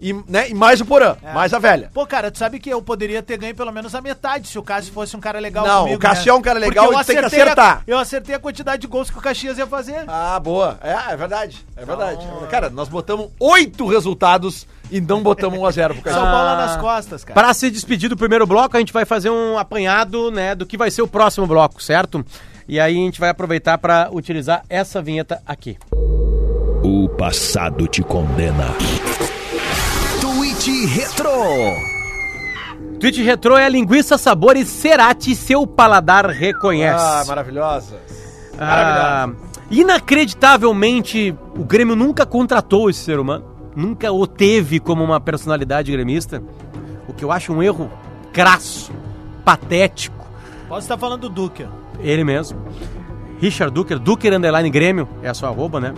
[0.00, 1.32] e, né, e mais o Porã, é.
[1.34, 1.90] mais a velha.
[1.92, 4.62] Pô, cara, tu sabe que eu poderia ter ganho pelo menos a metade se o
[4.62, 6.30] Cássio fosse um cara legal Não, comigo, o Cássio né?
[6.30, 7.78] é um cara legal e tem que acertar.
[7.78, 10.04] A, eu acertei a quantidade de gols que o Caxias ia fazer.
[10.08, 10.78] Ah, boa.
[10.82, 11.64] É, é verdade.
[11.76, 12.24] É verdade.
[12.24, 12.48] Então...
[12.48, 16.24] Cara, nós botamos oito resultados e não botamos um a zero pro Caxias.
[16.24, 17.34] Só bola nas costas, cara.
[17.38, 20.78] Para se despedir do primeiro bloco, a gente vai fazer um apanhado, né, do que
[20.78, 22.24] vai ser o próximo bloco, certo?
[22.66, 25.76] E aí a gente vai aproveitar para utilizar essa vinheta aqui.
[26.82, 28.66] O passado te condena.
[30.62, 31.32] Tweet Retro.
[33.00, 37.02] Tweet Retro é a linguiça sabores Cerati, seu paladar reconhece.
[37.02, 37.96] Ah, maravilhosa.
[38.58, 39.30] Ah,
[39.70, 43.46] inacreditavelmente, o Grêmio nunca contratou esse ser humano.
[43.74, 46.42] Nunca o teve como uma personalidade gremista.
[47.08, 47.90] O que eu acho um erro
[48.30, 48.92] crasso,
[49.42, 50.26] patético.
[50.68, 51.68] Pode estar falando do Duker.
[52.00, 52.62] Ele mesmo.
[53.40, 55.94] Richard Duker, Duker Underline Grêmio, é a sua arroba, né?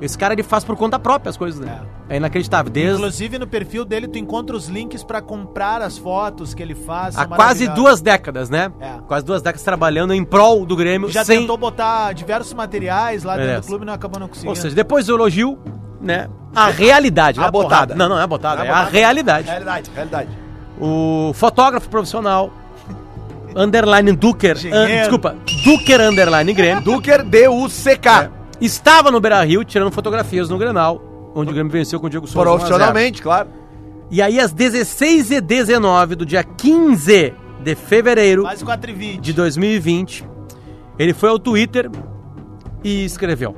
[0.00, 1.80] Esse cara ele faz por conta própria as coisas, né?
[1.82, 2.70] É, é inacreditável.
[2.70, 2.94] Desde...
[2.94, 7.16] Inclusive no perfil dele tu encontra os links para comprar as fotos que ele faz.
[7.16, 8.70] Há quase duas décadas, né?
[8.80, 8.98] É.
[9.06, 11.10] Quase duas décadas trabalhando em prol do Grêmio.
[11.10, 11.40] Já sem...
[11.40, 13.60] tentou botar diversos materiais lá dentro é.
[13.60, 14.50] do clube e não acabou não conseguindo.
[14.50, 15.58] Ou seja, depois do elogio,
[16.00, 16.28] né?
[16.54, 17.40] A realidade.
[17.40, 17.94] A, a botada.
[17.94, 19.48] Não, não é a botada, é, é a realidade.
[19.48, 20.28] Realidade, realidade.
[20.80, 22.52] O fotógrafo profissional
[23.56, 24.56] underline Duker.
[24.56, 26.82] Uh, desculpa, Duker underline Grêmio.
[26.82, 28.24] Duker D-U-C-K.
[28.24, 31.02] É estava no Beira Rio tirando fotografias no Grenal,
[31.34, 32.48] onde o Grêmio venceu com o Diego Souza.
[32.48, 33.48] Profissionalmente, claro.
[34.10, 38.44] E aí, às 16 e 19 do dia 15 de fevereiro
[39.20, 40.24] de 2020,
[40.98, 41.90] ele foi ao Twitter
[42.82, 43.56] e escreveu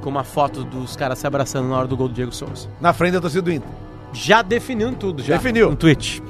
[0.00, 2.68] com uma foto dos caras se abraçando na hora do gol do Diego Souza.
[2.80, 3.68] Na frente da torcida do Inter.
[4.12, 5.36] Já definiu tudo, já.
[5.36, 5.70] Definiu.
[5.70, 6.22] Um tweet.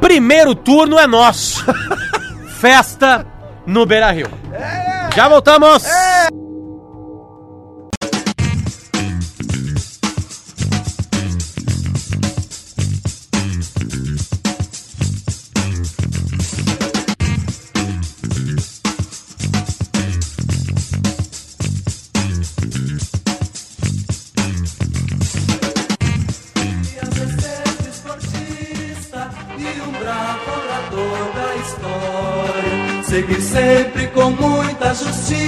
[0.00, 1.64] Primeiro turno é nosso.
[2.60, 3.26] Festa
[3.66, 4.28] no Beira Rio.
[4.52, 5.10] É.
[5.14, 5.84] Já voltamos!
[5.84, 6.28] É.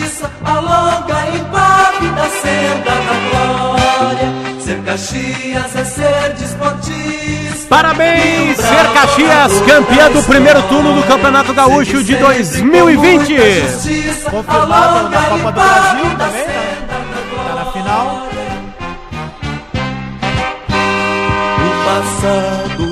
[0.04, 4.60] justiça a longa e impávida senda da glória.
[4.60, 7.66] Ser Caxias é ser desportista.
[7.68, 13.34] Parabéns, Ser Caxias, campeã do primeiro turno do Campeonato Gaúcho de 2020.
[14.30, 16.76] Confirmado na Copa do Brasil também, né?
[17.46, 18.28] Tá na final.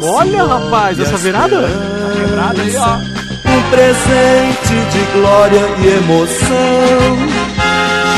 [0.05, 1.63] Olha, rapaz, essa virada.
[1.63, 3.22] Tá quebrada aí, ó
[3.53, 7.17] um presente de glória e emoção,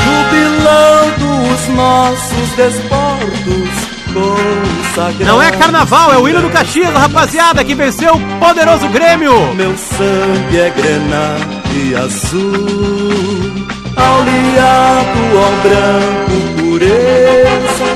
[0.05, 3.85] jubilando os nossos desportos.
[5.25, 9.53] Não é carnaval, é o hino do Caxias, rapaziada, que venceu o poderoso Grêmio.
[9.55, 11.35] Meu sangue é grená
[11.73, 13.51] e azul,
[13.97, 16.35] aliado ao branco
[16.75, 17.87] pureza,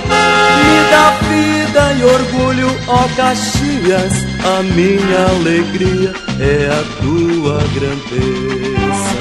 [0.65, 9.19] me dá vida e orgulho, ó Caxias, a minha alegria é a tua grandeza.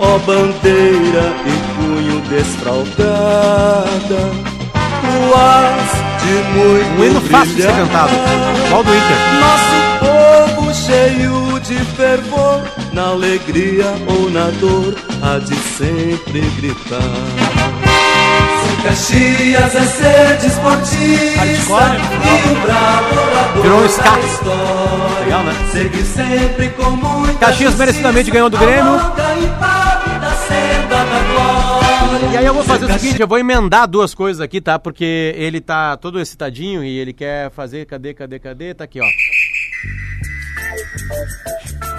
[0.00, 4.20] Ó bandeira e punho desfraldada,
[5.04, 5.88] luas
[6.22, 8.12] de muito Um hino fácil de ser cantado,
[8.68, 9.18] qual do Inter?
[9.40, 9.78] Nosso
[10.54, 17.87] povo cheio de fervor, na alegria ou na dor, há de sempre gritar.
[18.82, 21.56] Caxias é ser desportista e
[22.50, 24.16] o bravo Virou um ska.
[25.20, 25.52] Legal, né?
[25.72, 29.00] Seguir sempre com muita Caxias merecidamente ganhou do Grêmio.
[32.32, 34.78] E aí eu vou fazer o seguinte, eu vou emendar duas coisas aqui, tá?
[34.78, 38.74] Porque ele tá todo excitadinho e ele quer fazer, cadê, cadê, cadê?
[38.74, 39.06] Tá aqui, ó.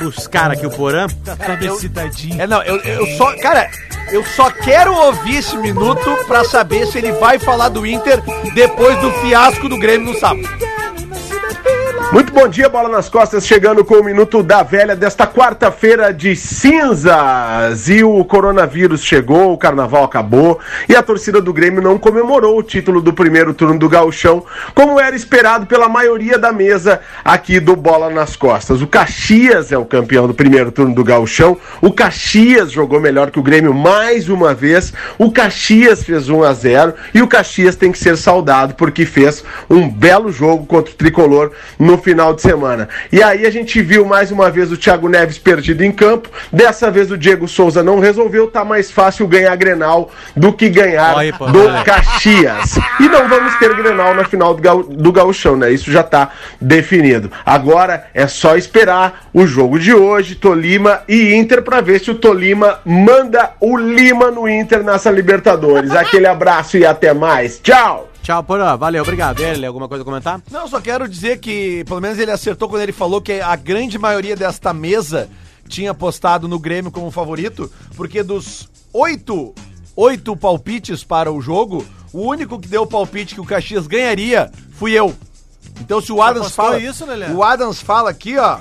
[0.06, 1.08] Os caras aqui, o Porã.
[1.26, 2.42] Tá todo excitadinho.
[2.42, 3.36] É, não, eu, eu só.
[3.38, 3.70] Cara,
[4.12, 8.22] eu só quero ouvir esse minuto pra saber se ele vai falar do Inter
[8.54, 10.48] depois do fiasco do Grêmio no sábado.
[12.12, 16.36] Muito bom dia, bola nas costas, chegando com o minuto da velha desta quarta-feira de
[16.36, 17.88] cinzas.
[17.88, 22.64] E o coronavírus chegou, o carnaval acabou e a torcida do Grêmio não comemorou o
[22.64, 24.44] título do primeiro turno do Gauchão,
[24.74, 28.82] como era esperado pela maioria da mesa aqui do Bola nas Costas.
[28.82, 31.60] O Caxias é o campeão do primeiro turno do Gauchão.
[31.80, 34.92] O Caxias jogou melhor que o Grêmio mais uma vez.
[35.20, 39.44] O Caxias fez 1 a 0 e o Caxias tem que ser saudado porque fez
[39.70, 42.90] um belo jogo contra o Tricolor no final de semana.
[43.12, 46.30] E aí a gente viu mais uma vez o Thiago Neves perdido em campo.
[46.52, 48.48] Dessa vez o Diego Souza não resolveu.
[48.48, 51.84] Tá mais fácil ganhar Grenal do que ganhar pô, do é.
[51.84, 52.80] Caxias.
[53.00, 55.72] E não vamos ter Grenal na final do, Gau do Gauchão, né?
[55.72, 57.32] Isso já tá definido.
[57.46, 62.16] Agora é só esperar o jogo de hoje, Tolima e Inter, para ver se o
[62.16, 65.92] Tolima manda o Lima no Inter nessa Libertadores.
[65.92, 67.60] Aquele abraço e até mais.
[67.60, 68.09] Tchau!
[68.24, 68.78] Tchau, Porã.
[68.78, 69.40] Valeu, obrigado.
[69.40, 70.42] Ele, alguma coisa a comentar?
[70.52, 73.98] Não, só quero dizer que, pelo menos ele acertou quando ele falou que a grande
[73.98, 75.30] maioria desta mesa
[75.68, 79.54] tinha apostado no Grêmio como favorito, porque dos oito,
[79.96, 84.52] oito palpites para o jogo, o único que deu o palpite que o Caxias ganharia
[84.72, 85.16] fui eu.
[85.80, 86.80] Então se o Adams fala.
[86.80, 87.32] isso, Lelé?
[87.32, 88.60] O Adams fala aqui, ó.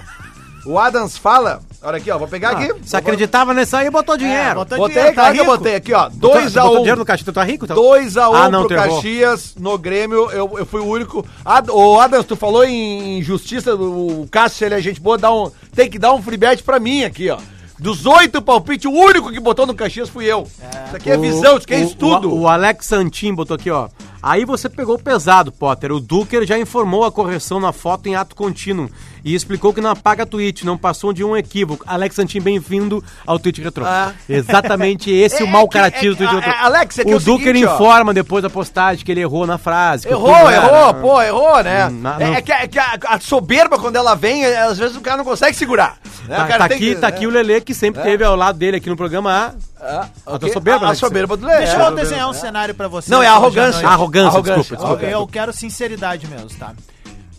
[0.67, 1.63] O Adams fala.
[1.83, 2.19] Olha aqui, ó.
[2.19, 2.73] Vou pegar aqui.
[2.85, 4.57] Se acreditava nisso aí, botou dinheiro.
[4.57, 5.57] botou Botei, dinheiro, tá que eu rico.
[5.57, 6.09] botei aqui, ó.
[6.11, 7.67] Botou- 2 a botou 1 dinheiro no Caxias, tu tá rico?
[7.67, 7.75] Tá?
[7.75, 8.97] 2x1 Ah, não, pro errou.
[8.97, 11.25] Caxias no Grêmio, eu, eu fui o único.
[11.45, 15.51] Ad, ô, Adams, tu falou em justiça, o Cássio, ele é gente boa, dá um,
[15.75, 17.39] tem que dar um free bet pra mim aqui, ó.
[17.79, 20.49] Dos oito palpites, o único que botou no Caxias fui eu.
[20.87, 22.29] Isso aqui é visão, isso aqui é O- estudo.
[22.29, 23.89] O, o Alex Santin botou aqui, ó.
[24.21, 25.93] Aí você pegou pesado, Potter.
[25.93, 28.91] O Duker já informou a correção na foto em ato contínuo
[29.25, 31.85] e explicou que não apaga tweet, não passou de um equívoco.
[31.87, 33.85] Alex Santin, bem-vindo ao Tweet Retro.
[33.87, 34.13] Ah.
[34.29, 36.51] Exatamente esse É o mau que- caratismo é do Tweet Retro.
[36.51, 37.75] a- Alex, é que é o o Duker seguinte, ó.
[37.75, 40.09] informa depois da postagem que ele errou na frase.
[40.09, 41.87] Errou, errou, pô, errou, né?
[41.89, 44.79] Hum, na- é, é que, é que a, a soberba, quando ela vem, é, às
[44.79, 45.99] vezes o cara não consegue segurar.
[46.27, 46.37] né?
[46.37, 47.27] Tá, tá tem aqui, que- tá aqui né?
[47.27, 48.05] o Lelê, que sempre É.
[48.05, 49.53] teve ao lado dele aqui no programa A.
[49.81, 50.39] Ah, A ok.
[50.41, 50.99] tua soberba, a, a Alex?
[50.99, 51.59] soberba do Lelé.
[51.59, 51.87] Deixa É.
[51.87, 53.11] eu desenhar um cenário pra você.
[53.11, 53.87] Não, é arrogância.
[53.87, 54.61] Arrogância, Arrogância.
[54.63, 55.05] desculpa, desculpa.
[55.05, 56.73] Eu, eu quero sinceridade mesmo, tá?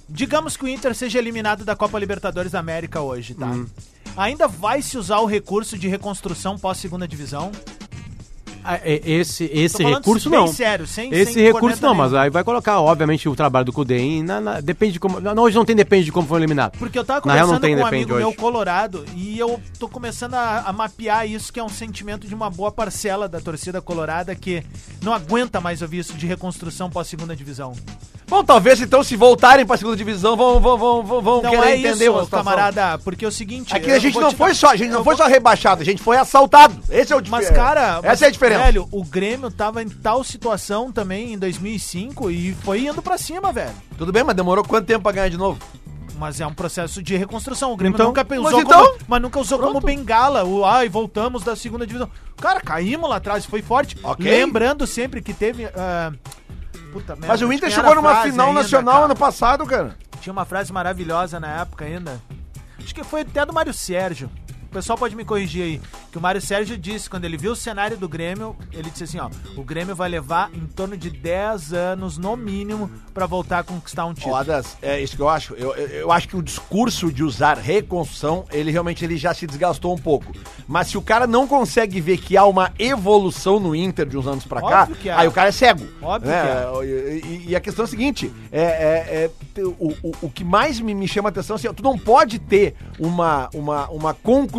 [0.10, 3.48] Digamos que o Inter seja eliminado da Copa Libertadores da América hoje, tá?
[3.48, 3.68] Hum.
[4.18, 7.52] Ainda vai se usar o recurso de reconstrução pós-segunda divisão?
[8.62, 10.48] Ah, é- Esse, esse recurso não.
[10.48, 14.22] sério, sem- esse sem recurso não, mas aí vai colocar, obviamente, o trabalho do Cudem.
[14.22, 15.20] Na, na- depende de como.
[15.22, 16.78] Não, hoje não tem depende de como foi eliminado.
[16.78, 18.20] Porque eu tava real, conversando com um amigo hoje.
[18.20, 22.36] meu colorado e eu tô começando a, a mapear isso, que é um sentimento de
[22.36, 24.62] uma boa parcela da torcida colorada que
[25.02, 27.74] não aguenta mais ouvir isso de reconstrução pós-segunda divisão.
[28.30, 31.68] Bom, talvez então, se voltarem pra segunda divisão, vão, vão, vão, vão, vão Não querer
[31.68, 33.76] é entender isso, camarada, porque é o seguinte...
[33.76, 36.02] Aqui eu a gente não foi só, a gente não foi só rebaixado, a gente
[36.02, 36.80] foi assaltado.
[36.90, 38.64] Esse é o Mas, cara, essa mas, é a diferença.
[38.66, 43.52] Velho, o Grêmio tava em tal situação também em 2005 e foi indo pra cima,
[43.52, 43.74] velho.
[43.98, 45.60] Tudo bem, mas demorou quanto tempo pra ganhar de novo?
[46.20, 47.72] Mas é um processo de reconstrução.
[47.72, 48.86] O Grêmio Então- nunca Mas usou então?
[48.86, 50.44] como, mas nunca usou como bengala.
[50.44, 52.12] O ai, voltamos da segunda divisão.
[52.38, 53.98] Cara, caímos lá atrás, foi forte.
[54.04, 54.30] Ok.
[54.30, 55.66] Lembrando sempre que teve.
[55.76, 56.12] ah,
[56.92, 57.28] puta merda.
[57.28, 59.06] Mas o Inter chegou numa frase final ainda, nacional cara?
[59.06, 59.96] ano passado, cara.
[60.22, 62.20] Tinha uma frase maravilhosa na época ainda.
[62.78, 64.30] Acho que foi até do Mário Sérgio.
[64.70, 65.82] O pessoal pode me corrigir aí.
[66.12, 69.20] Que o Mário Sérgio disse, quando ele viu o cenário do Grêmio, ele disse assim,
[69.20, 69.28] ó,
[69.58, 74.06] o Grêmio vai levar em torno de 10 anos, no mínimo, pra voltar a conquistar
[74.06, 74.36] um título.
[74.36, 75.56] Ó, Adas, é isso que eu acho.
[75.56, 79.48] Eu, eu, eu acho que o discurso de usar reconstrução, ele realmente ele já se
[79.48, 80.32] desgastou um pouco.
[80.68, 84.28] Mas se o cara não consegue ver que há uma evolução no Inter de uns
[84.28, 85.20] anos pra cá, há.
[85.20, 85.84] aí o cara é cego.
[86.00, 86.44] Óbvio né?
[86.80, 90.30] que E, e- e a questão é a seguinte: é, é- é o, o, o
[90.30, 93.50] que mais me, me chama a atenção é assim, ó, tu não pode ter uma,
[93.54, 94.59] uma, uma conclusão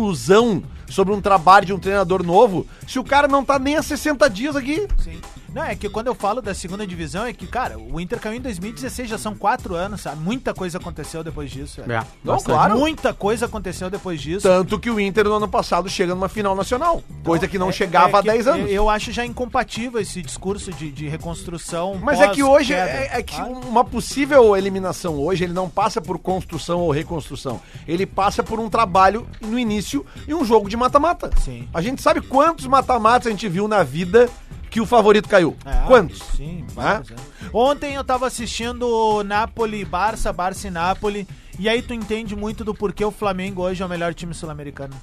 [0.89, 4.29] sobre um trabalho de um treinador novo se o cara não tá nem há 60
[4.29, 4.87] dias aqui.
[4.97, 5.19] Sim.
[5.53, 8.37] Não, é que quando eu falo da segunda divisão, é que, cara, o Inter caiu
[8.37, 10.21] em 2016, já são quatro anos, sabe?
[10.21, 11.81] Muita coisa aconteceu depois disso.
[11.81, 12.77] É, Não, claro.
[12.77, 14.47] Muita coisa aconteceu depois disso.
[14.47, 17.73] Tanto que o Inter no ano passado chega numa final nacional, coisa que não É-
[17.73, 18.71] chegava é há que 10 anos.
[18.71, 21.99] Eu acho já incompatível esse discurso de, de reconstrução.
[22.01, 25.99] Mas é que hoje é, é que Ah, uma possível eliminação hoje ele não passa
[25.99, 27.59] por construção ou reconstrução.
[27.85, 31.29] Ele passa por um trabalho no início e um jogo de mata-mata.
[31.43, 31.67] Sim.
[31.73, 34.29] A gente sabe quantos mata-matas a gente viu na vida
[34.71, 35.55] que o favorito caiu.
[35.65, 36.19] É, Quantos?
[36.35, 37.15] Sim, vários, é?
[37.53, 41.27] Ontem eu tava assistindo Napoli, Barça, Barça e Napoli.
[41.59, 44.95] E aí tu entende muito do porquê o Flamengo hoje é o melhor time sul-americano.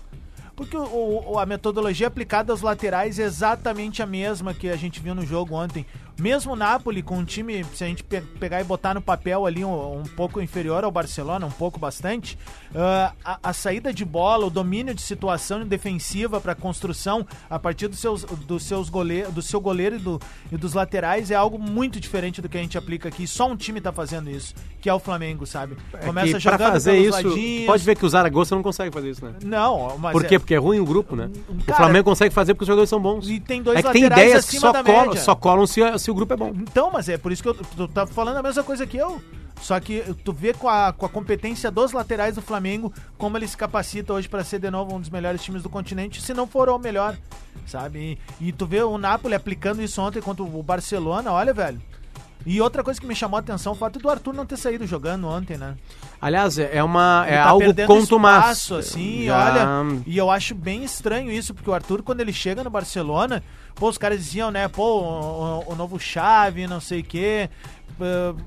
[0.57, 5.01] Porque o, o, a metodologia aplicada aos laterais é exatamente a mesma que a gente
[5.01, 5.85] viu no jogo ontem.
[6.19, 9.47] Mesmo o Napoli, com um time, se a gente pe pegar e botar no papel
[9.47, 12.37] ali um, um, pouco inferior ao Barcelona, um pouco bastante,
[12.73, 17.87] uh, a, a, saída de bola, o domínio de situação defensiva para construção a partir
[17.87, 21.59] dos seus, dos seus goleiros, do seu goleiro e, do, e dos laterais é algo
[21.59, 23.27] muito diferente do que a gente aplica aqui.
[23.27, 25.77] Só um time tá fazendo isso, que é o Flamengo, sabe?
[25.93, 27.67] É Começa é jogando fazer isso, ladinhos.
[27.67, 29.35] pode ver que o Zaragoza não consegue fazer isso, né?
[29.45, 30.35] Não, mas Por quê?
[30.35, 30.39] É...
[30.39, 31.31] Porque é ruim o grupo, né?
[31.65, 33.29] Cara, o Flamengo consegue fazer porque os jogadores são bons.
[33.29, 36.11] E tem dois é que tem ideias que só colam, só colam se, se se
[36.11, 36.53] o grupo é bom.
[36.55, 39.21] Então, mas é por isso que eu, tu tá falando a mesma coisa que eu.
[39.61, 43.47] Só que tu vê com a, com a competência dos laterais do Flamengo, como ele
[43.47, 46.47] se capacita hoje para ser de novo um dos melhores times do continente, se não
[46.47, 47.15] for o melhor,
[47.67, 48.19] sabe?
[48.41, 51.83] E, e tu vê o Napoli aplicando isso ontem contra o Barcelona, olha, velho.
[52.47, 54.87] E outra coisa que me chamou a atenção, o fato do Arthur não ter saído
[54.87, 55.77] jogando ontem, né?
[56.21, 59.83] Aliás, é uma é tá algo contumaço, assim, Já...
[59.83, 63.43] olha, e eu acho bem estranho isso, porque o Arthur quando ele chega no Barcelona,
[63.79, 67.49] pô, os caras diziam, né, pô, o, o novo chave, não sei o quê.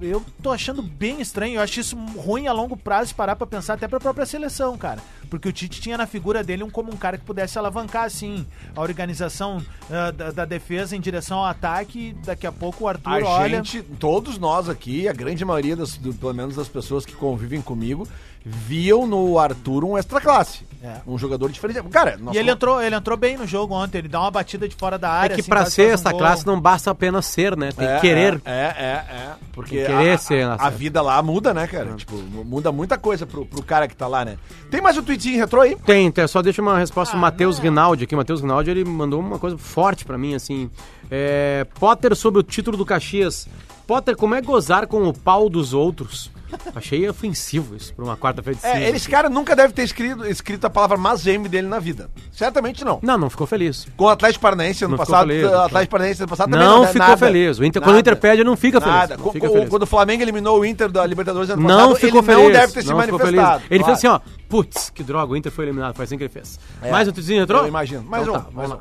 [0.02, 3.74] Eu tô achando bem estranho, eu acho isso ruim a longo prazo parar pra pensar
[3.74, 5.02] até pra própria seleção, cara.
[5.30, 8.46] Porque o Tite tinha na figura dele um, como um cara que pudesse alavancar, assim,
[8.76, 12.15] a organização uh, da, da, defesa em direção ao ataque.
[12.26, 13.58] Daqui a pouco o Arthur a olha.
[13.58, 17.62] Gente, todos nós aqui, a grande maioria, das, do, pelo menos das pessoas que convivem
[17.62, 18.08] comigo,
[18.44, 20.72] viam no Arthur um extra classe.
[20.84, 21.00] É.
[21.06, 21.80] Um jogador diferente.
[21.90, 24.76] Cara, e ele entrou, ele entrou bem no jogo ontem, ele dá uma batida de
[24.76, 25.34] fora da é área.
[25.34, 27.72] É que assim, pra ser essa um classe não basta apenas ser, né?
[27.72, 28.42] Tem é, que querer.
[28.44, 29.34] É, é, é.
[29.54, 30.44] Porque Tem querer a, ser.
[30.44, 31.94] A, a, vida lá muda, né, cara?
[31.94, 34.38] Tipo, muda muita coisa pro, pro cara que tá lá, né?
[34.72, 35.76] Tem mais um tweetinho retrô aí?
[35.76, 38.16] Tem, tem só deixa uma resposta ah, do Matheus Rinaldi aqui.
[38.16, 40.68] Matheus Rinaldi, ele mandou uma coisa forte pra mim, assim.
[41.12, 43.48] É, Potter sobre o título do Caxias.
[43.86, 46.31] Potter, como é gozar com o pau dos outros?
[46.76, 48.86] Achei ofensivo isso pra uma quarta-feira de é, cinza.
[48.86, 52.10] É, esse cara nunca deve ter escrito, escrito a palavra Mazembe dele na vida.
[52.32, 53.00] Certamente não.
[53.02, 53.88] Não, não ficou feliz.
[53.96, 56.80] Com o Atlético Paranaense ano não passado, feliz, o Atlético Paranaense ano passado também não,
[56.80, 57.60] não ficou nada, feliz.
[57.60, 58.96] O Inter, quando o Inter perde, não fica feliz.
[58.96, 59.18] Nada.
[59.18, 59.70] Não fica feliz.
[59.70, 62.44] Quando o Flamengo eliminou o Inter da Libertadores ano não passado, ficou ele feliz.
[62.44, 63.64] não deve ter se manifestado.
[63.70, 63.86] Ele claro.
[63.86, 66.60] fez assim, ó, putz, que droga, o Inter foi eliminado, foi assim que ele fez.
[66.82, 66.92] É.
[66.92, 67.62] Mais um tweetzinho entrou?
[67.62, 68.04] Eu imagino.
[68.04, 68.78] Mais então, um, tá, mais um.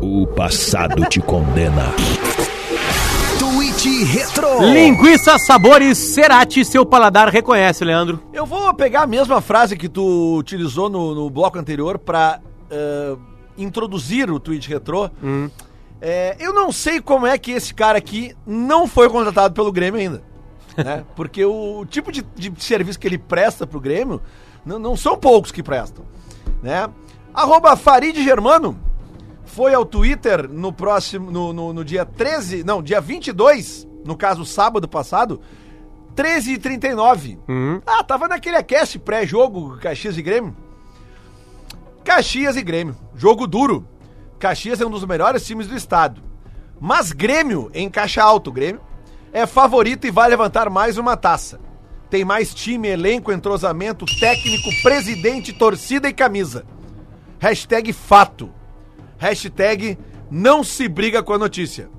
[0.00, 1.92] O passado te condena.
[3.88, 4.60] Tweet Retro.
[4.70, 8.20] Linguiça, sabores, Cerati, seu paladar reconhece, Leandro.
[8.34, 12.38] Eu vou pegar a mesma frase que tu utilizou no, no bloco anterior para
[12.70, 13.18] uh,
[13.56, 15.10] introduzir o Tweet Retro.
[15.24, 15.48] Hum.
[16.02, 19.98] É, eu não sei como é que esse cara aqui não foi contratado pelo Grêmio
[20.00, 20.22] ainda.
[20.78, 21.04] Né?
[21.16, 24.22] Porque o tipo de, de, serviço que ele presta pro Grêmio
[24.64, 26.04] não, não são poucos que prestam.
[26.62, 26.88] Né?
[27.34, 28.78] Arroba Farid Germano
[29.48, 34.44] foi ao Twitter no próximo, no, no, no dia 13, não, dia 22, no caso
[34.44, 35.40] sábado passado,
[36.14, 37.80] 13 e 39 uhum.
[37.86, 40.56] Ah, tava naquele aquece pré-jogo Caxias e Grêmio.
[42.04, 43.86] Caxias e Grêmio, jogo duro.
[44.38, 46.22] Caxias é um dos melhores times do estado.
[46.80, 48.80] Mas Grêmio, em caixa alto, Grêmio,
[49.32, 51.60] é favorito e vai levantar mais uma taça.
[52.08, 56.64] Tem mais time, elenco, entrosamento, técnico, presidente, torcida e camisa.
[57.38, 58.50] Hashtag fato.
[59.18, 59.98] Hashtag
[60.30, 61.90] não se briga com a notícia.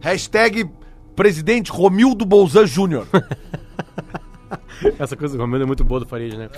[0.00, 0.70] Hashtag
[1.14, 3.06] presidente Romildo Bolzan Júnior.
[4.98, 6.48] Essa coisa do Romildo é muito boa do Farid, né?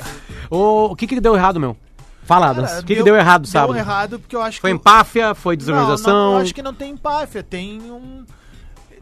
[0.50, 1.76] O, o que que deu errado, meu?
[2.22, 3.72] Fala, o que, que deu errado, sabe?
[3.72, 4.76] Deu errado porque eu acho foi que...
[4.76, 5.34] Foi empáfia?
[5.34, 6.12] Foi desorganização?
[6.12, 8.24] Não, não, eu acho que não tem empáfia, tem um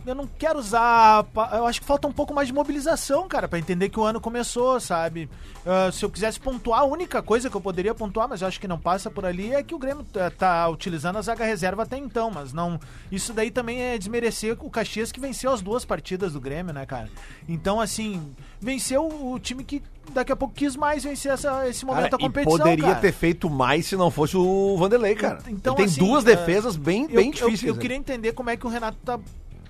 [0.09, 1.27] eu não quero usar.
[1.53, 4.21] Eu acho que falta um pouco mais de mobilização, cara, para entender que o ano
[4.21, 5.29] começou, sabe?
[5.65, 8.61] Uh, se eu quisesse pontuar, a única coisa que eu poderia pontuar, mas eu acho
[8.61, 10.07] que não passa por ali, é que o Grêmio
[10.39, 12.81] tá, utilizando a zaga reserva até então, mas não.
[13.13, 16.87] Isso daí também é desmerecer o Caxias que venceu as duas partidas do Grêmio, né,
[16.87, 17.09] cara?
[17.49, 22.05] Então, assim, venceu o time que daqui a pouco quis mais vencer essa, esse momento
[22.05, 22.59] cara, da competição.
[22.59, 23.01] poderia cara.
[23.01, 25.39] ter feito mais se não fosse o Vanderlei, cara.
[25.49, 27.63] Então, Ele tem assim, duas defesas bem, bem eu, difíceis.
[27.65, 29.19] Eu, eu queria entender como é que o Renato tá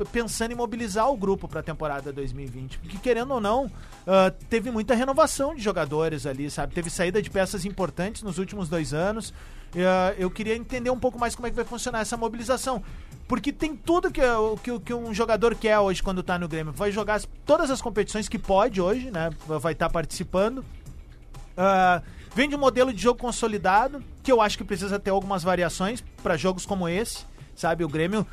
[0.05, 2.79] pensando em mobilizar o grupo para a temporada 2020.
[2.79, 6.75] Porque, querendo ou não, uh, teve muita renovação de jogadores ali, sabe?
[6.75, 9.31] Teve saída de peças importantes nos últimos dois anos.
[9.31, 12.83] Uh, eu queria entender um pouco mais como é que vai funcionar essa mobilização.
[13.27, 14.23] Porque tem tudo que,
[14.63, 16.73] que, que um jogador quer hoje quando está no Grêmio.
[16.73, 19.31] Vai jogar todas as competições que pode hoje, né?
[19.47, 20.59] Vai estar tá participando.
[20.59, 22.03] Uh,
[22.35, 26.03] vem de um modelo de jogo consolidado, que eu acho que precisa ter algumas variações
[26.23, 27.85] para jogos como esse, sabe?
[27.85, 28.27] O Grêmio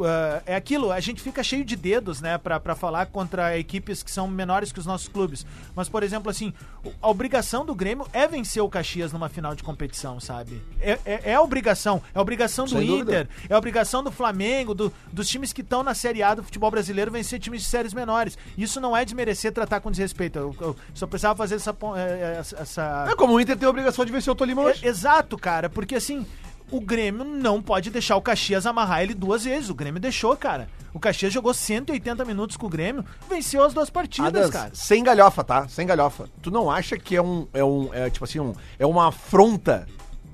[0.00, 4.10] uh, é aquilo, a gente fica cheio de dedos, né, para falar contra equipes que
[4.10, 5.46] são menores que os nossos clubes.
[5.74, 6.52] Mas, por exemplo, assim,
[7.00, 10.62] a obrigação do Grêmio é vencer o Caxias numa final de competição, sabe?
[10.80, 12.02] É, é, é obrigação.
[12.14, 13.28] É a obrigação do Sem Inter, dúvida.
[13.48, 16.70] é a obrigação do Flamengo, do, dos times que estão na Série A do futebol
[16.70, 18.36] brasileiro vencer times de séries menores.
[18.56, 20.38] Isso não é desmerecer, tratar com desrespeito.
[20.38, 21.76] Eu, eu só precisava fazer essa.
[21.96, 23.06] É, essa...
[23.10, 24.84] É como o Inter tem a obrigação de vencer o Tolima hoje.
[24.84, 26.26] É, exato, cara, porque assim
[26.70, 29.70] o Grêmio não pode deixar o Caxias amarrar ele duas vezes.
[29.70, 30.68] O Grêmio deixou, cara.
[30.92, 34.70] O Caxias jogou 180 minutos com o Grêmio, venceu as duas partidas, Adas, cara.
[34.74, 35.68] Sem galhofa, tá?
[35.68, 36.28] Sem galhofa.
[36.42, 37.46] Tu não acha que é um.
[37.52, 39.86] É um é, tipo assim, um, é uma afronta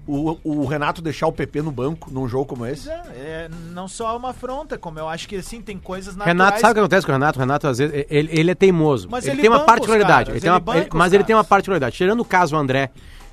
[0.06, 2.88] o, o, Renato deixar o PP no banco num jogo como esse?
[2.88, 6.38] É, é, não só uma afronta, como eu acho que assim, tem coisas naturais...
[6.38, 7.38] Renato, sabe o que acontece com o Renato?
[7.38, 9.08] O Renato, às vezes, ele, ele é teimoso.
[9.10, 10.26] Mas ele, ele tem uma particularidade.
[10.26, 11.96] Caras, ele tem uma, ele, mas ele tem uma particularidade.
[11.96, 12.90] Tirando o caso André,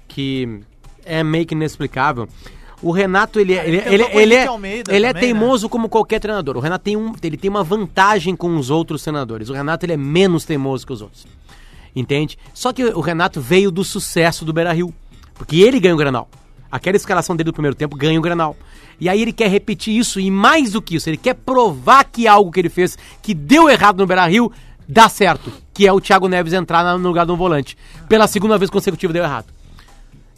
[0.08, 0.62] que
[1.06, 2.28] é meio que inexplicável.
[2.84, 4.48] O Renato, ele, é, ele, ele, ele, é,
[4.90, 5.70] ele é teimoso né?
[5.70, 6.58] como qualquer treinador.
[6.58, 9.50] O Renato tem, um, ele tem uma vantagem com os outros treinadores.
[9.50, 11.26] O Renato ele é menos teimoso que os outros.
[11.96, 12.38] Entende?
[12.54, 14.94] Só que o Renato veio do sucesso do Beira-Rio.
[15.34, 16.30] Porque ele ganhou o Granal.
[16.70, 18.58] Aquela escalação dele do primeiro tempo ganha o Granal.
[19.00, 22.28] E aí ele quer repetir isso e mais do que isso, ele quer provar que
[22.28, 24.52] algo que ele fez que deu errado no Beira-Rio
[24.88, 27.78] dá certo, que é o Thiago Neves entrar no lugar de um volante.
[28.08, 29.48] Pela segunda vez consecutiva deu errado.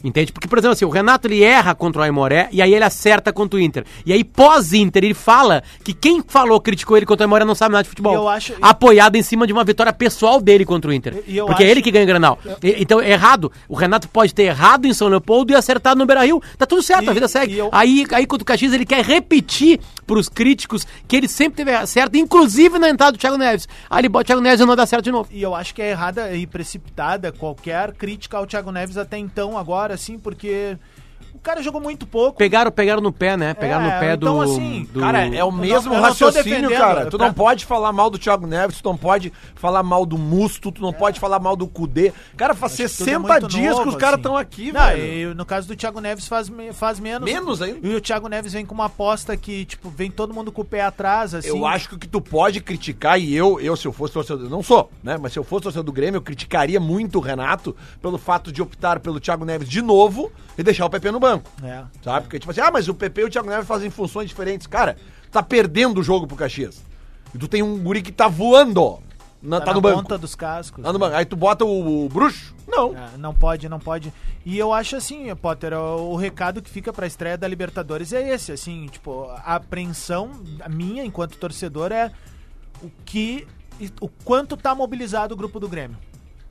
[0.06, 0.30] Entende?
[0.30, 3.32] Porque, por exemplo, assim, o Renato ele erra contra o Aimoré e aí ele acerta
[3.32, 3.84] contra o Inter.
[4.06, 7.72] E aí, pós-Inter, ele fala que quem falou, criticou ele contra o Aimoré não sabe
[7.72, 8.14] nada de futebol.
[8.14, 8.54] Eu acho...
[8.62, 11.14] Apoiado em cima de uma vitória pessoal dele contra o Inter.
[11.14, 11.62] porque acho...
[11.62, 12.38] é ele que ganha o Granal.
[12.44, 12.56] Eu...
[12.78, 13.50] Então, é errado.
[13.68, 16.40] O Renato pode ter errado em São Leopoldo e acertado no Beira-Rio.
[16.56, 17.08] Tá tudo certo, e...
[17.08, 17.58] a vida segue.
[17.58, 17.68] Eu...
[17.72, 22.16] Aí, aí, contra o Caxias, ele quer repetir pros críticos que ele sempre teve certo,
[22.16, 23.68] inclusive na entrada do Thiago Neves.
[23.90, 25.28] Aí ele bota o Thiago Neves e não dá certo de novo.
[25.32, 29.58] E eu acho que é errada e precipitada qualquer crítica ao Thiago Neves até então,
[29.58, 30.78] agora, assim, porque
[31.38, 32.38] cara jogou muito pouco.
[32.38, 33.54] Pegaram, pegaram no pé, né?
[33.54, 35.00] Pegaram é, no pé então, do, assim, do...
[35.00, 37.06] Cara, é o mesmo não, raciocínio, cara.
[37.06, 40.70] Tu não pode falar mal do Thiago Neves, tu não pode falar mal do Musto,
[40.72, 40.92] tu não é.
[40.92, 42.12] pode falar mal do Cudê.
[42.36, 44.42] Cara, faz Acho 60 é dias novo, que os caras estão assim.
[44.42, 45.32] aqui, não, velho.
[45.32, 47.30] E, no caso do Thiago Neves faz, faz menos.
[47.30, 47.86] Menos ainda?
[47.86, 50.64] E o Thiago Neves vem com uma aposta que, tipo, vem todo mundo com o
[50.64, 51.48] pé atrás, assim.
[51.48, 54.48] Eu acho que o que tu pode criticar, e eu, eu se eu fosse torcedor,
[54.48, 55.18] não sou, né?
[55.20, 58.62] Mas se eu fosse torcedor do Grêmio, eu criticaria muito o Renato pelo fato de
[58.62, 61.35] optar pelo Thiago Neves de novo e deixar o PP no banco.
[61.62, 61.84] É.
[62.02, 62.22] Sabe?
[62.22, 64.66] Porque, tipo assim, ah, mas o PP e o Thiago Neves fazem funções diferentes.
[64.66, 64.96] Cara,
[65.30, 66.82] tá perdendo o jogo pro Caxias.
[67.34, 68.98] E tu tem um guri que tá voando,
[69.42, 70.02] Na, tá, tá no banco.
[70.02, 70.82] ponta dos cascos.
[70.82, 71.14] Tá no banco.
[71.16, 72.54] Aí tu bota o, o bruxo?
[72.66, 72.96] Não.
[72.96, 74.12] É, não pode, não pode.
[74.44, 78.28] E eu acho assim, Potter, o, o recado que fica pra estreia da Libertadores é
[78.30, 80.30] esse, assim, tipo, a apreensão
[80.68, 82.10] minha enquanto torcedor é
[82.82, 83.46] o que
[84.00, 85.96] o quanto tá mobilizado o grupo do Grêmio.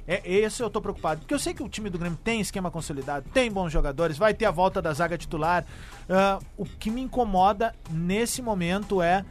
[0.07, 1.21] É, esse eu tô preocupado.
[1.21, 4.33] Porque eu sei que o time do Grêmio tem esquema consolidado, tem bons jogadores, vai
[4.33, 5.65] ter a volta da zaga titular.
[6.07, 9.25] Uh, o que me incomoda nesse momento é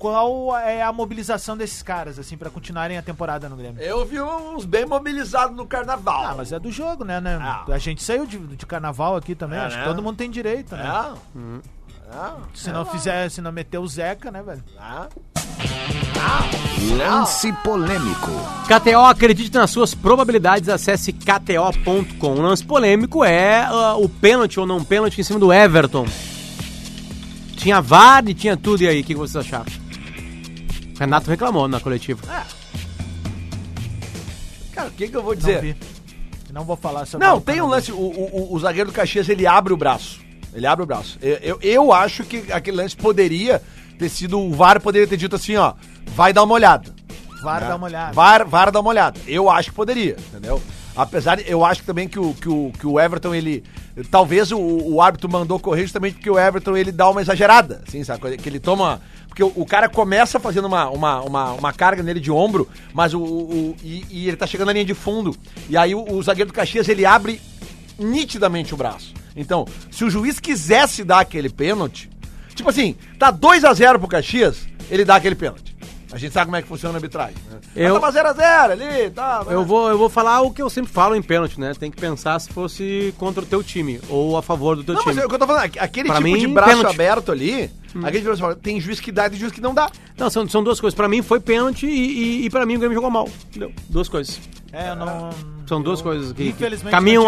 [0.00, 3.82] qual é a mobilização desses caras, assim, para continuarem a temporada no Grêmio?
[3.82, 6.24] Eu vi uns bem mobilizados no carnaval.
[6.24, 7.20] Ah, mas é do jogo, né?
[7.20, 7.38] né?
[7.40, 7.66] Ah.
[7.68, 9.82] A gente saiu de, de carnaval aqui também, é, acho né?
[9.82, 10.86] que todo mundo tem direito, né?
[10.86, 11.38] É.
[11.38, 11.60] Hum.
[12.10, 14.64] Ah, se não fizer, se não meter o Zeca, né, velho?
[14.78, 15.06] Ah.
[16.96, 18.30] Lance polêmico.
[18.66, 22.34] KTO acredite nas suas probabilidades, acesse kto.com.
[22.34, 26.06] O lance polêmico é uh, o pênalti ou não pênalti em cima do Everton.
[27.56, 29.70] Tinha VAR e tinha tudo, e aí, o que, que vocês acharam?
[30.98, 32.20] Renato reclamou na coletiva.
[32.30, 32.42] É.
[34.72, 35.76] Cara, o que, que eu vou dizer?
[36.48, 39.28] Não, não vou falar sobre Não, tem um lance, o, o, o, zagueiro do Caxias,
[39.28, 40.20] ele abre o braço.
[40.54, 41.18] Ele abre o braço.
[41.22, 43.62] Eu, eu, eu acho que aquele lance poderia
[44.00, 44.40] ter sido.
[44.40, 45.74] O VAR poderia ter dito assim, ó.
[46.14, 46.92] Vai dar uma olhada.
[47.42, 47.68] VAR né?
[47.68, 48.12] dá uma olhada.
[48.12, 49.20] VAR, VAR dá uma olhada.
[49.26, 50.60] Eu acho que poderia, entendeu?
[50.96, 53.62] Apesar eu acho também que o, que o, que o Everton, ele.
[54.10, 58.02] Talvez o, o árbitro mandou correr justamente porque o Everton ele dá uma exagerada, assim,
[58.02, 58.36] sabe?
[58.36, 59.00] Que ele toma.
[59.28, 63.14] Porque o, o cara começa fazendo uma, uma, uma, uma, carga nele de ombro, mas
[63.14, 63.22] o.
[63.22, 65.36] o e, e, ele tá chegando na linha de fundo.
[65.68, 67.40] E aí o, o zagueiro do Caxias ele abre
[67.98, 69.14] nitidamente o braço.
[69.36, 72.09] Então, se o juiz quisesse dar aquele pênalti,
[72.54, 75.70] tipo assim, tá 2 a 0 pro Caxias, ele dá aquele pênalti.
[76.12, 77.36] A gente sabe como é que funciona a arbitragem.
[77.48, 77.58] Né?
[77.76, 79.44] Eu, Mas tava 0x0 ali, tá.
[79.48, 81.72] Eu vou, eu vou falar o que eu sempre falo em pênalti, né?
[81.78, 85.02] Tem que pensar se fosse contra o teu time ou a favor do teu não,
[85.02, 85.14] time.
[85.14, 86.94] Não, mas é o que eu tô falando, aquele pra tipo mim, de braço pênalti.
[86.94, 88.00] aberto ali, hum.
[88.00, 89.88] aquele de braço tem juiz que dá e juiz que não dá.
[90.18, 90.96] Não, são, são duas coisas.
[90.96, 93.28] Pra mim foi pênalti e, e, e pra mim o Grêmio jogou mal.
[93.48, 93.72] Entendeu?
[93.88, 94.40] Duas coisas.
[94.72, 95.30] É, eu não.
[95.70, 97.24] São duas eu, coisas que, que caminham,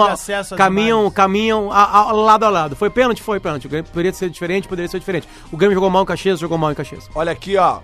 [0.57, 2.75] caminham, caminham a, a, lado a lado.
[2.75, 3.69] Foi pênalti, foi pênalti.
[3.69, 5.29] O Grêmio poderia ser diferente, poderia ser diferente.
[5.53, 7.09] O Grêmio jogou mal em Caxias, jogou mal em Caxias.
[7.15, 7.79] Olha aqui, ó.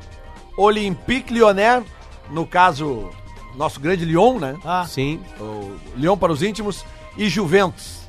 [0.56, 1.84] Olympique Lyonnais,
[2.32, 3.08] no caso,
[3.54, 4.56] nosso grande Lyon, né?
[4.64, 4.84] Ah.
[4.84, 5.20] Sim.
[5.38, 6.84] O Lyon para os íntimos.
[7.16, 8.00] E Juventus,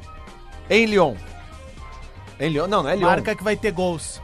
[0.72, 1.14] em Lyon.
[2.40, 2.66] Em Lyon?
[2.66, 3.10] Não, não é Lyon.
[3.10, 4.20] Marca que vai ter gols.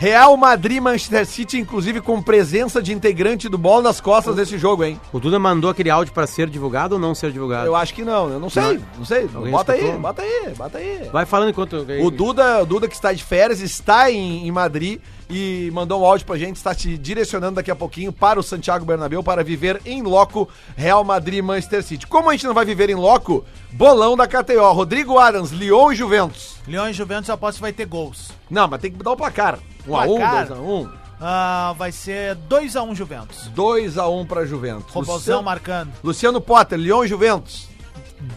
[0.00, 4.82] Real Madrid Manchester City, inclusive com presença de integrante do Bola nas costas desse jogo,
[4.82, 4.98] hein?
[5.12, 7.66] O Duda mandou aquele áudio para ser divulgado ou não ser divulgado?
[7.66, 9.28] Eu acho que não, eu não sei, não, não sei.
[9.34, 9.94] Alguém bota escutou?
[9.94, 11.10] aí, bota aí, bota aí.
[11.12, 11.86] Vai falando enquanto.
[12.02, 16.04] O Duda, o Duda que está de férias, está em, em Madrid e mandou um
[16.04, 19.80] áudio pra gente, está te direcionando daqui a pouquinho para o Santiago Bernabéu para viver
[19.86, 22.06] em loco Real Madrid Manchester City.
[22.06, 25.94] Como a gente não vai viver em loco, bolão da KTO, Rodrigo Adams, Lyon e
[25.94, 26.56] Juventus.
[26.66, 28.32] Lyon e Juventus eu aposto que vai ter gols.
[28.50, 29.58] Não, mas tem que dar o placar.
[29.86, 31.00] 1 a 1, 2 a 1.
[31.20, 33.50] Uh, vai ser 2x1 um Juventus.
[33.54, 34.92] 2x1 um pra Juventus.
[34.92, 35.92] Robozão Luciano, marcando.
[36.02, 37.68] Luciano Potter, Lyon e Juventus.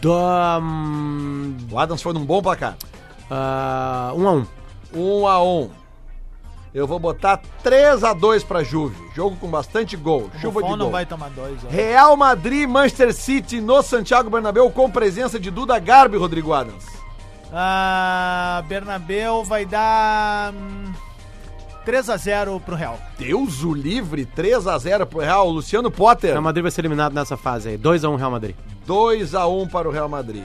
[0.00, 0.12] Do,
[0.60, 1.56] um...
[1.70, 2.76] O Adams foi num bom placar.
[3.30, 4.46] 1x1.
[4.92, 5.83] Uh, 1x1.
[6.74, 8.96] Eu vou botar 3x2 pra Juve.
[9.14, 10.28] Jogo com bastante gol.
[10.34, 10.76] O Chuva de gol.
[10.76, 11.64] não vai tomar dois.
[11.64, 11.68] Ó.
[11.68, 16.84] Real Madrid, Manchester City no Santiago Bernabéu com presença de Duda Garbi, Rodrigo Adams.
[17.52, 20.52] Ah, Bernabéu vai dar...
[20.52, 20.92] Hum...
[21.86, 22.98] 3x0 pro Real.
[23.18, 25.48] Deus o livre, 3x0 pro Real.
[25.48, 26.30] Luciano Potter.
[26.30, 27.78] Real Madrid vai ser eliminado nessa fase aí.
[27.78, 28.56] 2x1 Real Madrid.
[28.88, 30.44] 2x1 para o Real Madrid.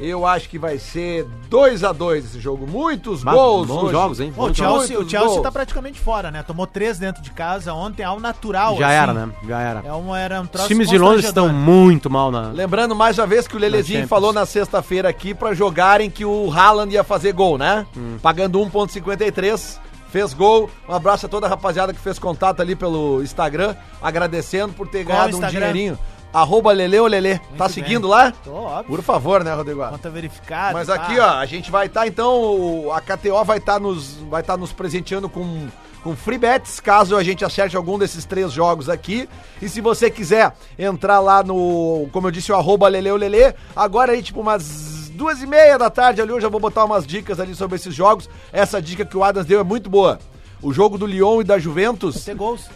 [0.00, 2.66] Eu acho que vai ser 2 x 2 esse jogo.
[2.66, 3.66] Muitos Mas, gols.
[3.66, 3.92] Bons hoje.
[3.92, 4.32] jogos, hein?
[4.36, 5.42] o Chelsea, o Chelsea gols.
[5.42, 6.42] tá praticamente fora, né?
[6.42, 8.76] Tomou 3 dentro de casa ontem, ao natural.
[8.76, 8.96] Já assim.
[8.96, 9.32] era, né?
[9.46, 9.82] Já era.
[9.84, 12.50] É um, era um Os times de Londres estão muito mal na.
[12.50, 16.52] Lembrando mais uma vez que o Lelezinho falou na sexta-feira aqui pra jogarem que o
[16.52, 17.86] Haaland ia fazer gol, né?
[17.96, 18.18] Hum.
[18.22, 19.78] Pagando 1,53
[20.10, 20.70] fez gol.
[20.88, 25.04] Um abraço a toda a rapaziada que fez contato ali pelo Instagram, agradecendo por ter
[25.04, 25.98] Qual ganhado um dinheirinho.
[26.32, 27.38] Arroba Lele ou Lele.
[27.56, 27.68] Tá bem.
[27.68, 28.32] seguindo lá?
[28.44, 28.96] Tô, óbvio.
[28.96, 29.86] Por favor, né, Rodrigo?
[29.88, 30.72] Conta verificada.
[30.74, 31.26] Mas aqui, tá.
[31.26, 34.56] ó, a gente vai estar, tá, então, a KTO vai estar tá nos, vai tá
[34.56, 35.68] nos presenteando com
[36.02, 39.28] com free bets, caso a gente acerte algum desses três jogos aqui.
[39.60, 43.54] E se você quiser entrar lá no, como eu disse, o arroba Lele ou Lele,
[43.74, 47.06] agora aí, tipo, umas duas e meia da tarde ali, eu já vou botar umas
[47.06, 48.30] dicas ali sobre esses jogos.
[48.52, 50.18] Essa dica que o Adams deu é muito boa.
[50.60, 52.26] O jogo do Lyon e da Juventus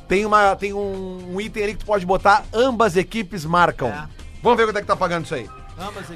[0.09, 3.89] tem, uma, tem um, um, item ali que tu pode botar, ambas equipes marcam.
[3.89, 4.09] É.
[4.43, 5.49] Vamos ver quanto é que tá pagando isso aí.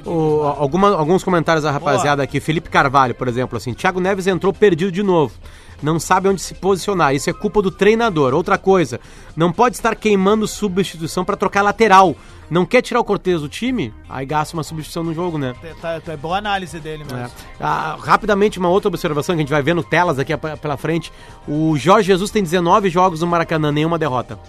[0.05, 2.23] O, alguma, alguns comentários da rapaziada Boa.
[2.23, 2.39] aqui.
[2.39, 3.73] Felipe Carvalho, por exemplo, assim.
[3.73, 5.33] Thiago Neves entrou perdido de novo.
[5.81, 7.13] Não sabe onde se posicionar.
[7.13, 8.33] Isso é culpa do treinador.
[8.33, 8.99] Outra coisa,
[9.35, 12.15] não pode estar queimando substituição para trocar lateral.
[12.49, 13.93] Não quer tirar o Cortez do time?
[14.07, 15.53] Aí gasta uma substituição no jogo, né?
[15.81, 17.19] Tá, tá, é boa análise dele mesmo.
[17.19, 17.29] É.
[17.59, 21.11] Ah, rapidamente, uma outra observação que a gente vai ver no telas aqui pela frente.
[21.47, 24.39] O Jorge Jesus tem 19 jogos no Maracanã, nenhuma derrota.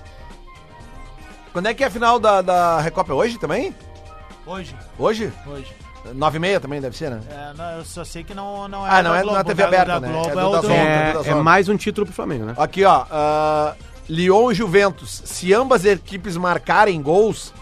[1.53, 3.13] Quando é que é a final da, da Recopa?
[3.13, 3.75] Hoje também?
[4.47, 4.75] Hoje.
[4.97, 5.33] Hoje?
[5.47, 5.88] Hoje.
[6.15, 7.21] 9 e meia também deve ser, né?
[7.31, 8.91] É, não, eu só sei que não, não é.
[8.91, 10.09] Ah, não é, Globo, não é TV aberta, né?
[10.09, 12.55] Globo é, é, o do, é, é mais um título pro Flamengo, né?
[12.57, 13.05] Aqui, ó.
[13.05, 13.75] Uh,
[14.09, 15.23] Lyon e Juventus.
[15.25, 17.53] Se ambas equipes marcarem gols,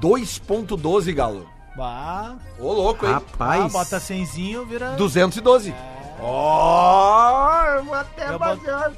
[0.00, 1.48] 2,12, Galo.
[1.76, 2.36] Bah.
[2.58, 3.12] Ô, louco, hein?
[3.12, 3.62] Rapaz.
[3.62, 4.24] Ah, bota 100
[4.66, 4.90] vira.
[4.96, 5.74] 212.
[6.20, 7.72] Ó, é.
[7.72, 8.88] oh, eu vou até fazer uma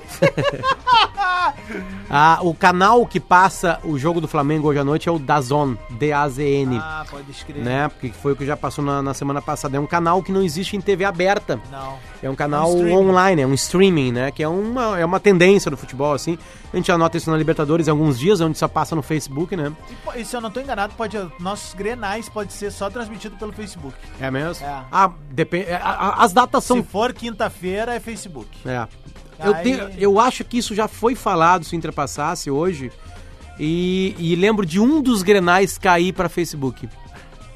[2.08, 5.74] ah, o canal que passa o jogo do Flamengo hoje à noite é o Dazon,
[5.90, 6.78] D-A-Z-N.
[6.78, 7.62] Ah, pode escrever.
[7.62, 7.88] Né?
[7.88, 9.76] Porque foi o que já passou na, na, semana passada.
[9.76, 11.60] É um canal que não existe em TV aberta.
[11.70, 11.98] Não.
[12.22, 14.30] É um canal é um online, é um streaming, né?
[14.30, 16.38] Que é uma, é uma tendência do futebol, assim.
[16.72, 19.72] A gente anota isso na Libertadores há alguns dias, onde só passa no Facebook, né?
[20.14, 23.52] E, e se eu não estou enganado, pode, nossos grenais pode ser só transmitido pelo
[23.52, 23.96] Facebook.
[24.20, 24.64] É mesmo?
[24.64, 24.82] É.
[24.90, 25.66] Ah, depende.
[25.66, 26.78] É, as datas são.
[26.78, 28.48] Se for quinta-feira, é Facebook.
[28.64, 28.86] É.
[29.44, 32.90] Eu, tenho, eu acho que isso já foi falado se ultrapassasse hoje.
[33.58, 36.88] E, e lembro de um dos grenais cair para Facebook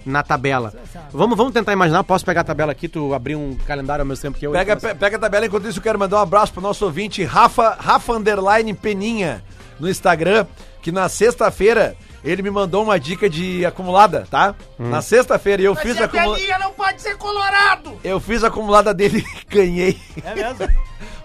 [0.07, 0.73] na tabela.
[1.11, 2.05] Vamos, vamos tentar imaginar.
[2.05, 4.53] Posso pegar a tabela aqui, tu abrir um calendário ao mesmo tempo que eu.
[4.53, 7.25] Pega, pe, pega a tabela, enquanto isso eu quero mandar um abraço pro nosso ouvinte
[7.25, 9.43] Rafa, Rafa Underline Peninha
[9.81, 10.47] no Instagram,
[10.81, 14.55] que na sexta-feira ele me mandou uma dica de acumulada, tá?
[14.79, 14.91] Hum.
[14.91, 16.59] Na sexta-feira eu Mas fiz a acumulada.
[16.61, 17.99] não pode ser colorado!
[18.03, 20.01] Eu fiz a acumulada dele e ganhei.
[20.25, 20.69] É mesmo?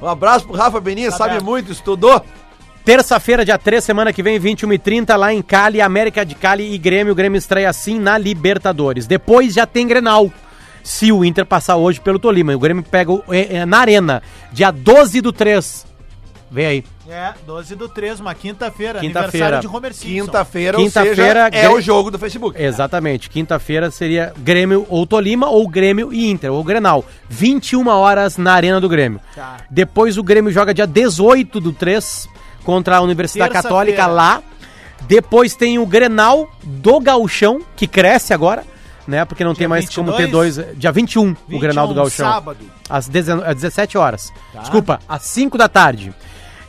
[0.01, 2.23] Um abraço pro Rafa Beninha, tá sabe muito, estudou.
[2.83, 7.13] Terça-feira, dia 3, semana que vem, 21h30, lá em Cali, América de Cali e Grêmio.
[7.13, 9.05] O Grêmio estreia assim na Libertadores.
[9.05, 10.31] Depois já tem Grenal.
[10.83, 12.55] Se o Inter passar hoje pelo Tolima.
[12.55, 15.85] O Grêmio pega é, é, na Arena, dia 12 do 3.
[16.49, 16.83] Vem aí.
[17.11, 20.25] É, 12 do 3, uma quinta-feira, quinta aniversário de Homer Simpson.
[20.27, 22.61] Quinta-feira, quinta-feira é o jogo do Facebook.
[22.61, 23.29] Exatamente.
[23.29, 27.03] Quinta-feira seria Grêmio ou Tolima, ou Grêmio e Inter, ou Grenal.
[27.27, 29.19] 21 horas na Arena do Grêmio.
[29.35, 29.57] Tá.
[29.69, 32.29] Depois o Grêmio joga dia 18 do 3
[32.63, 34.41] contra a Universidade Católica lá.
[35.01, 38.63] Depois tem o Grenal do Gauchão, que cresce agora
[39.05, 39.25] né?
[39.25, 40.07] Porque não dia tem mais 22?
[40.07, 40.55] como ter dois.
[40.77, 42.31] Dia 21, 21 o Grenal do Gauchão.
[42.31, 42.59] Sábado.
[42.89, 44.31] Às 17 horas.
[44.53, 44.61] Tá.
[44.61, 46.13] Desculpa, às 5 da tarde.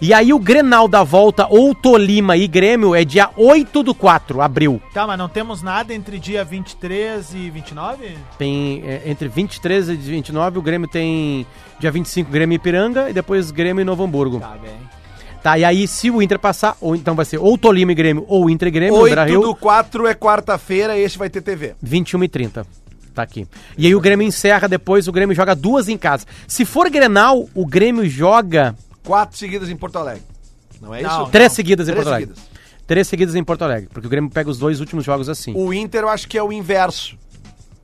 [0.03, 4.43] E aí o Grenal da volta, ou Tolima e Grêmio, é dia 8 do 4,
[4.43, 4.83] abril.
[4.93, 8.17] Tá, mas não temos nada entre dia 23 e 29?
[8.37, 11.47] Tem, é, entre 23 e 29, o Grêmio tem
[11.79, 14.41] dia 25 Grêmio e Ipiranga e depois Grêmio e Novo Hamburgo.
[14.41, 14.73] Tá bem.
[15.41, 18.25] Tá, e aí se o Inter passar, ou então vai ser ou Tolima e Grêmio
[18.27, 21.77] ou Inter e Grêmio, 8 do 4 é quarta-feira e esse vai ter TV.
[21.81, 22.67] 21 e 30.
[23.15, 23.47] Tá aqui.
[23.79, 26.27] E aí o Grêmio encerra depois, o Grêmio joga duas em casa.
[26.49, 28.75] Se for Grenal, o Grêmio joga...
[29.05, 30.23] Quatro seguidas em Porto Alegre.
[30.81, 31.31] Não é não, isso?
[31.31, 32.35] Três seguidas em Três Porto Alegre.
[32.35, 32.53] Seguidas.
[32.87, 35.55] Três seguidas em Porto Alegre, porque o Grêmio pega os dois últimos jogos assim.
[35.55, 37.17] O Inter eu acho que é o inverso.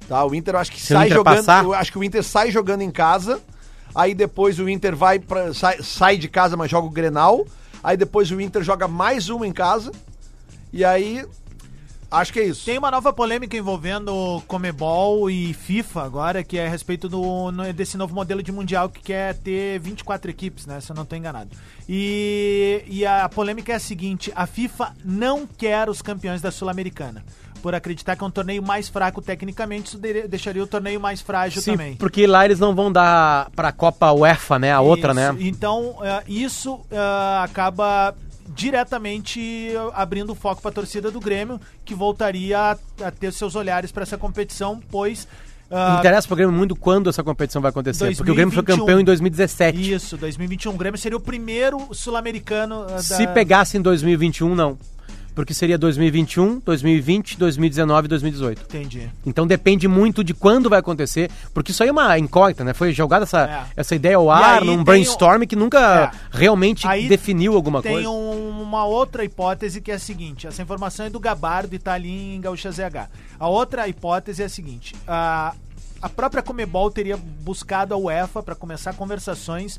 [0.08, 0.24] Tá?
[0.24, 1.36] O Inter eu acho que Se sai jogando.
[1.36, 1.64] Passar...
[1.64, 3.40] Eu acho que o Inter sai jogando em casa.
[3.94, 7.46] Aí depois o Inter vai pra, sai, sai de casa, mas joga o Grenal.
[7.82, 9.92] Aí depois o Inter joga mais uma em casa.
[10.72, 11.24] E aí
[12.10, 12.64] Acho que é isso.
[12.64, 17.98] Tem uma nova polêmica envolvendo Comebol e FIFA agora, que é a respeito do, desse
[17.98, 20.80] novo modelo de mundial que quer ter 24 equipes, né?
[20.80, 21.50] Se eu não estou enganado.
[21.86, 27.22] E, e a polêmica é a seguinte: a FIFA não quer os campeões da Sul-Americana
[27.58, 29.98] por acreditar que é um torneio mais fraco tecnicamente, isso
[30.28, 31.96] deixaria o torneio mais frágil Sim, também.
[31.96, 34.72] porque lá eles não vão dar para a Copa UEFA, né?
[34.72, 35.36] A isso, outra, né?
[35.40, 38.14] Então, uh, isso uh, acaba
[38.48, 43.92] diretamente abrindo foco para a torcida do Grêmio, que voltaria a, a ter seus olhares
[43.92, 45.26] para essa competição, pois
[45.70, 48.62] Uh, Interessa pro Grêmio muito quando essa competição vai acontecer, 2021, porque o Grêmio foi
[48.62, 49.92] campeão em 2017.
[49.92, 50.72] Isso, 2021.
[50.72, 52.86] O Grêmio seria o primeiro sul-americano.
[52.86, 54.78] Uh, Se pegasse em 2021, não
[55.38, 58.62] porque seria 2021, 2020, 2019 e 2018.
[58.62, 59.08] Entendi.
[59.24, 62.74] Então depende muito de quando vai acontecer, porque isso aí é uma incógnita, né?
[62.74, 63.80] Foi jogada essa, é.
[63.80, 65.46] essa ideia ao ar num brainstorm um...
[65.46, 66.36] que nunca é.
[66.36, 68.08] realmente aí definiu alguma tem coisa.
[68.08, 71.78] Tem um, uma outra hipótese que é a seguinte: essa informação é do Gabardo e
[71.78, 73.08] tá ali em Gaúcha ZH.
[73.38, 75.54] A outra hipótese é a seguinte: a,
[76.02, 79.78] a própria Comebol teria buscado a UEFA para começar conversações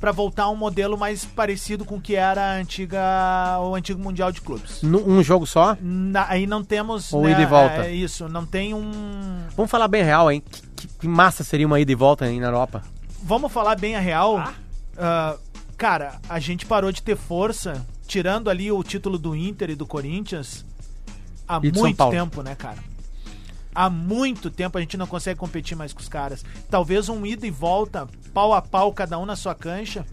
[0.00, 3.00] para voltar a um modelo mais parecido com o que era a antiga,
[3.60, 4.82] o antigo Mundial de Clubes.
[4.82, 5.76] um jogo só?
[5.80, 7.12] Na, aí não temos.
[7.12, 7.86] Ou né, ida e volta.
[7.86, 8.90] É, isso, não tem um.
[9.56, 10.42] Vamos falar bem real, hein?
[10.76, 12.82] Que, que, massa seria uma ida e volta aí na Europa?
[13.22, 14.38] Vamos falar bem a real.
[14.38, 15.36] Ah.
[15.36, 15.40] Uh,
[15.76, 19.86] cara, a gente parou de ter força, tirando ali o título do Inter e do
[19.86, 20.64] Corinthians,
[21.46, 22.78] há muito tempo, né, cara?
[23.78, 26.44] há muito tempo a gente não consegue competir mais com os caras.
[26.68, 30.04] Talvez um ida e volta, pau a pau, cada um na sua cancha,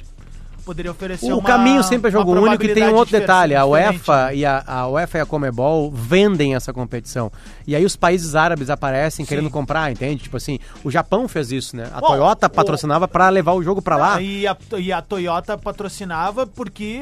[0.65, 3.65] poderia oferecer o uma, caminho sempre é jogo único e tem um outro detalhe a
[3.65, 7.31] UEFA e a, a, UEFA e a Comebol vendem essa competição.
[7.67, 9.29] E aí os países árabes aparecem Sim.
[9.29, 10.23] querendo comprar entende?
[10.23, 11.87] Tipo assim o Japão fez isso né?
[11.93, 13.07] A Bom, Toyota patrocinava o...
[13.07, 14.21] para levar o jogo para lá.
[14.21, 17.01] E a, e a Toyota patrocinava porque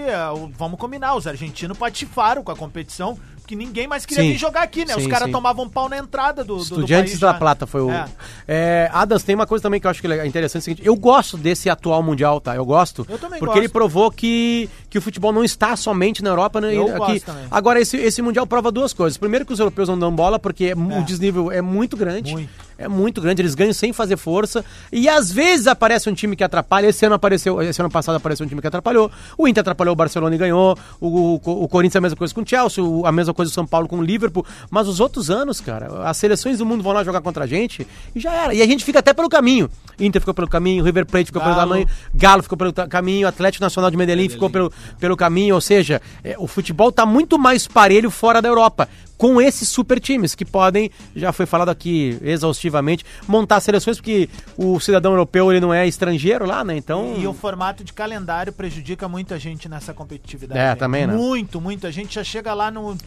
[0.57, 4.32] vamos combinar os argentinos patifaram com a competição que ninguém mais queria sim.
[4.32, 4.94] vir jogar aqui, né?
[4.94, 7.91] Sim, Os caras tomavam pau na entrada do, do Estudiantes do da Plata foi o...
[7.91, 8.06] É.
[8.48, 10.96] É, Adams, tem uma coisa também que eu acho que é interessante, é seguinte, eu
[10.96, 12.56] gosto desse atual Mundial, tá?
[12.56, 13.06] Eu gosto.
[13.10, 13.58] Eu também Porque gosto.
[13.60, 16.74] ele provou que, que o futebol não está somente na Europa, né?
[16.74, 17.20] Eu aqui.
[17.20, 17.46] Também.
[17.50, 19.18] Agora, esse, esse Mundial prova duas coisas.
[19.18, 21.00] Primeiro que os europeus não dão bola, porque é.
[21.00, 22.34] o desnível é muito grande.
[22.34, 22.50] Muito.
[22.78, 24.63] É muito grande, eles ganham sem fazer força.
[24.91, 26.88] E às vezes aparece um time que atrapalha.
[26.88, 29.11] Esse ano apareceu, esse ano passado apareceu um time que atrapalhou.
[29.38, 30.78] O Inter atrapalhou o Barcelona e ganhou.
[30.99, 33.65] O, o, o Corinthians a mesma coisa com o Chelsea, a mesma coisa o São
[33.65, 34.45] Paulo com o Liverpool.
[34.69, 37.88] Mas os outros anos, cara, as seleções do mundo vão lá jogar contra a gente
[38.15, 38.53] e já era.
[38.53, 39.69] E a gente fica até pelo caminho.
[39.99, 41.55] Inter ficou pelo caminho, River Plate ficou Galo.
[41.55, 44.34] pelo caminho, Galo ficou pelo caminho, Atlético Nacional de Medellín, Medellín.
[44.34, 45.55] ficou pelo, pelo caminho.
[45.55, 48.88] Ou seja, é, o futebol está muito mais parelho fora da Europa
[49.18, 54.80] com esses super times que podem, já foi falado aqui exaustivamente, montar seleções, porque o
[54.80, 56.76] cidadão europeu ele não é estrangeiro lá, né?
[56.76, 57.16] Então.
[57.18, 60.59] E o formato de calendário prejudica muita gente nessa competitividade.
[60.59, 61.14] É, também, né?
[61.16, 61.88] Muito, muito.
[61.88, 62.97] A gente já chega lá no.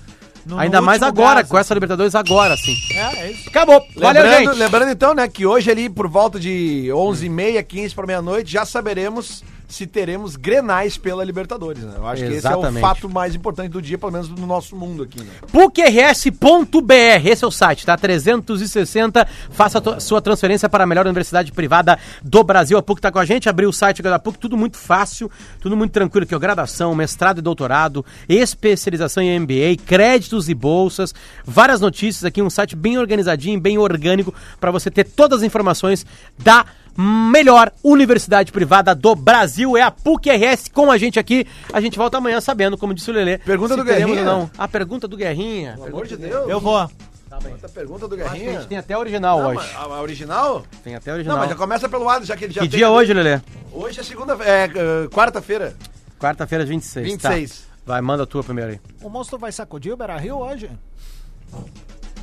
[0.45, 2.77] No, Ainda no mais agora, com essa Libertadores agora, sim.
[2.95, 3.49] É, é isso.
[3.49, 3.85] Acabou.
[3.97, 4.59] Valeu, lembrando, gente.
[4.59, 9.43] Lembrando então, né, que hoje ali por volta de 11h30, 15 para meia-noite, já saberemos
[9.69, 11.95] se teremos grenais pela Libertadores, né?
[11.97, 12.33] Eu acho Exatamente.
[12.33, 15.21] que esse é o fato mais importante do dia, pelo menos no nosso mundo aqui,
[15.21, 15.31] né?
[15.51, 17.97] PUCRS.br, esse é o site, tá?
[17.97, 22.79] 360, faça sua transferência para a melhor universidade privada do Brasil.
[22.79, 25.77] A PUC tá com a gente, abriu o site da PUC, tudo muito fácil, tudo
[25.77, 31.15] muito tranquilo aqui, ó, graduação, mestrado e doutorado, especialização em MBA, créditos e bolsas,
[31.45, 36.07] várias notícias aqui, um site bem organizadinho, bem orgânico, para você ter todas as informações
[36.39, 36.65] da
[36.97, 39.77] melhor universidade privada do Brasil.
[39.77, 41.47] É a PUC-RS com a gente aqui.
[41.73, 43.39] A gente volta amanhã sabendo, como disse o Lelê.
[43.39, 44.25] Pergunta do Guerrinha.
[44.25, 44.51] não.
[44.57, 45.75] A pergunta do Guerrinha.
[45.75, 46.49] Pelo amor de Deus.
[46.49, 46.89] Eu vou.
[47.29, 47.55] Tá bem.
[47.55, 48.51] Essa pergunta do Guerrinha.
[48.51, 49.75] a gente tem até a original não, hoje.
[49.75, 50.65] A, original?
[50.83, 51.37] Tem até a original.
[51.37, 53.41] Não, mas já começa pelo lado, já que ele já Que dia hoje, Lelê?
[53.73, 55.75] Hoje é segunda, é uh, quarta-feira.
[56.19, 57.07] Quarta-feira, 26.
[57.07, 57.61] 26.
[57.61, 57.67] Tá.
[57.85, 58.81] Vai, manda a tua primeiro aí.
[59.03, 60.71] O monstro vai sacudir o Beira Rio hoje?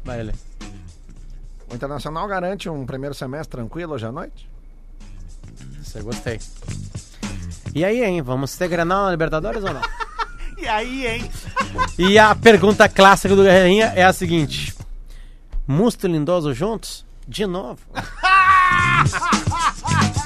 [0.03, 0.33] Vai, Lelê.
[1.71, 4.52] O Internacional garante um primeiro semestre tranquilo hoje à noite?
[5.81, 6.39] Isso eu gostei.
[7.75, 8.21] E aí, hein?
[8.21, 9.81] Vamos ter Granal na Libertadores ou não?
[10.57, 11.31] e aí, hein?
[11.97, 14.75] E a pergunta clássica do Guerrinha é a seguinte:
[15.67, 17.05] Musto e Lindoso juntos?
[17.27, 17.79] De novo.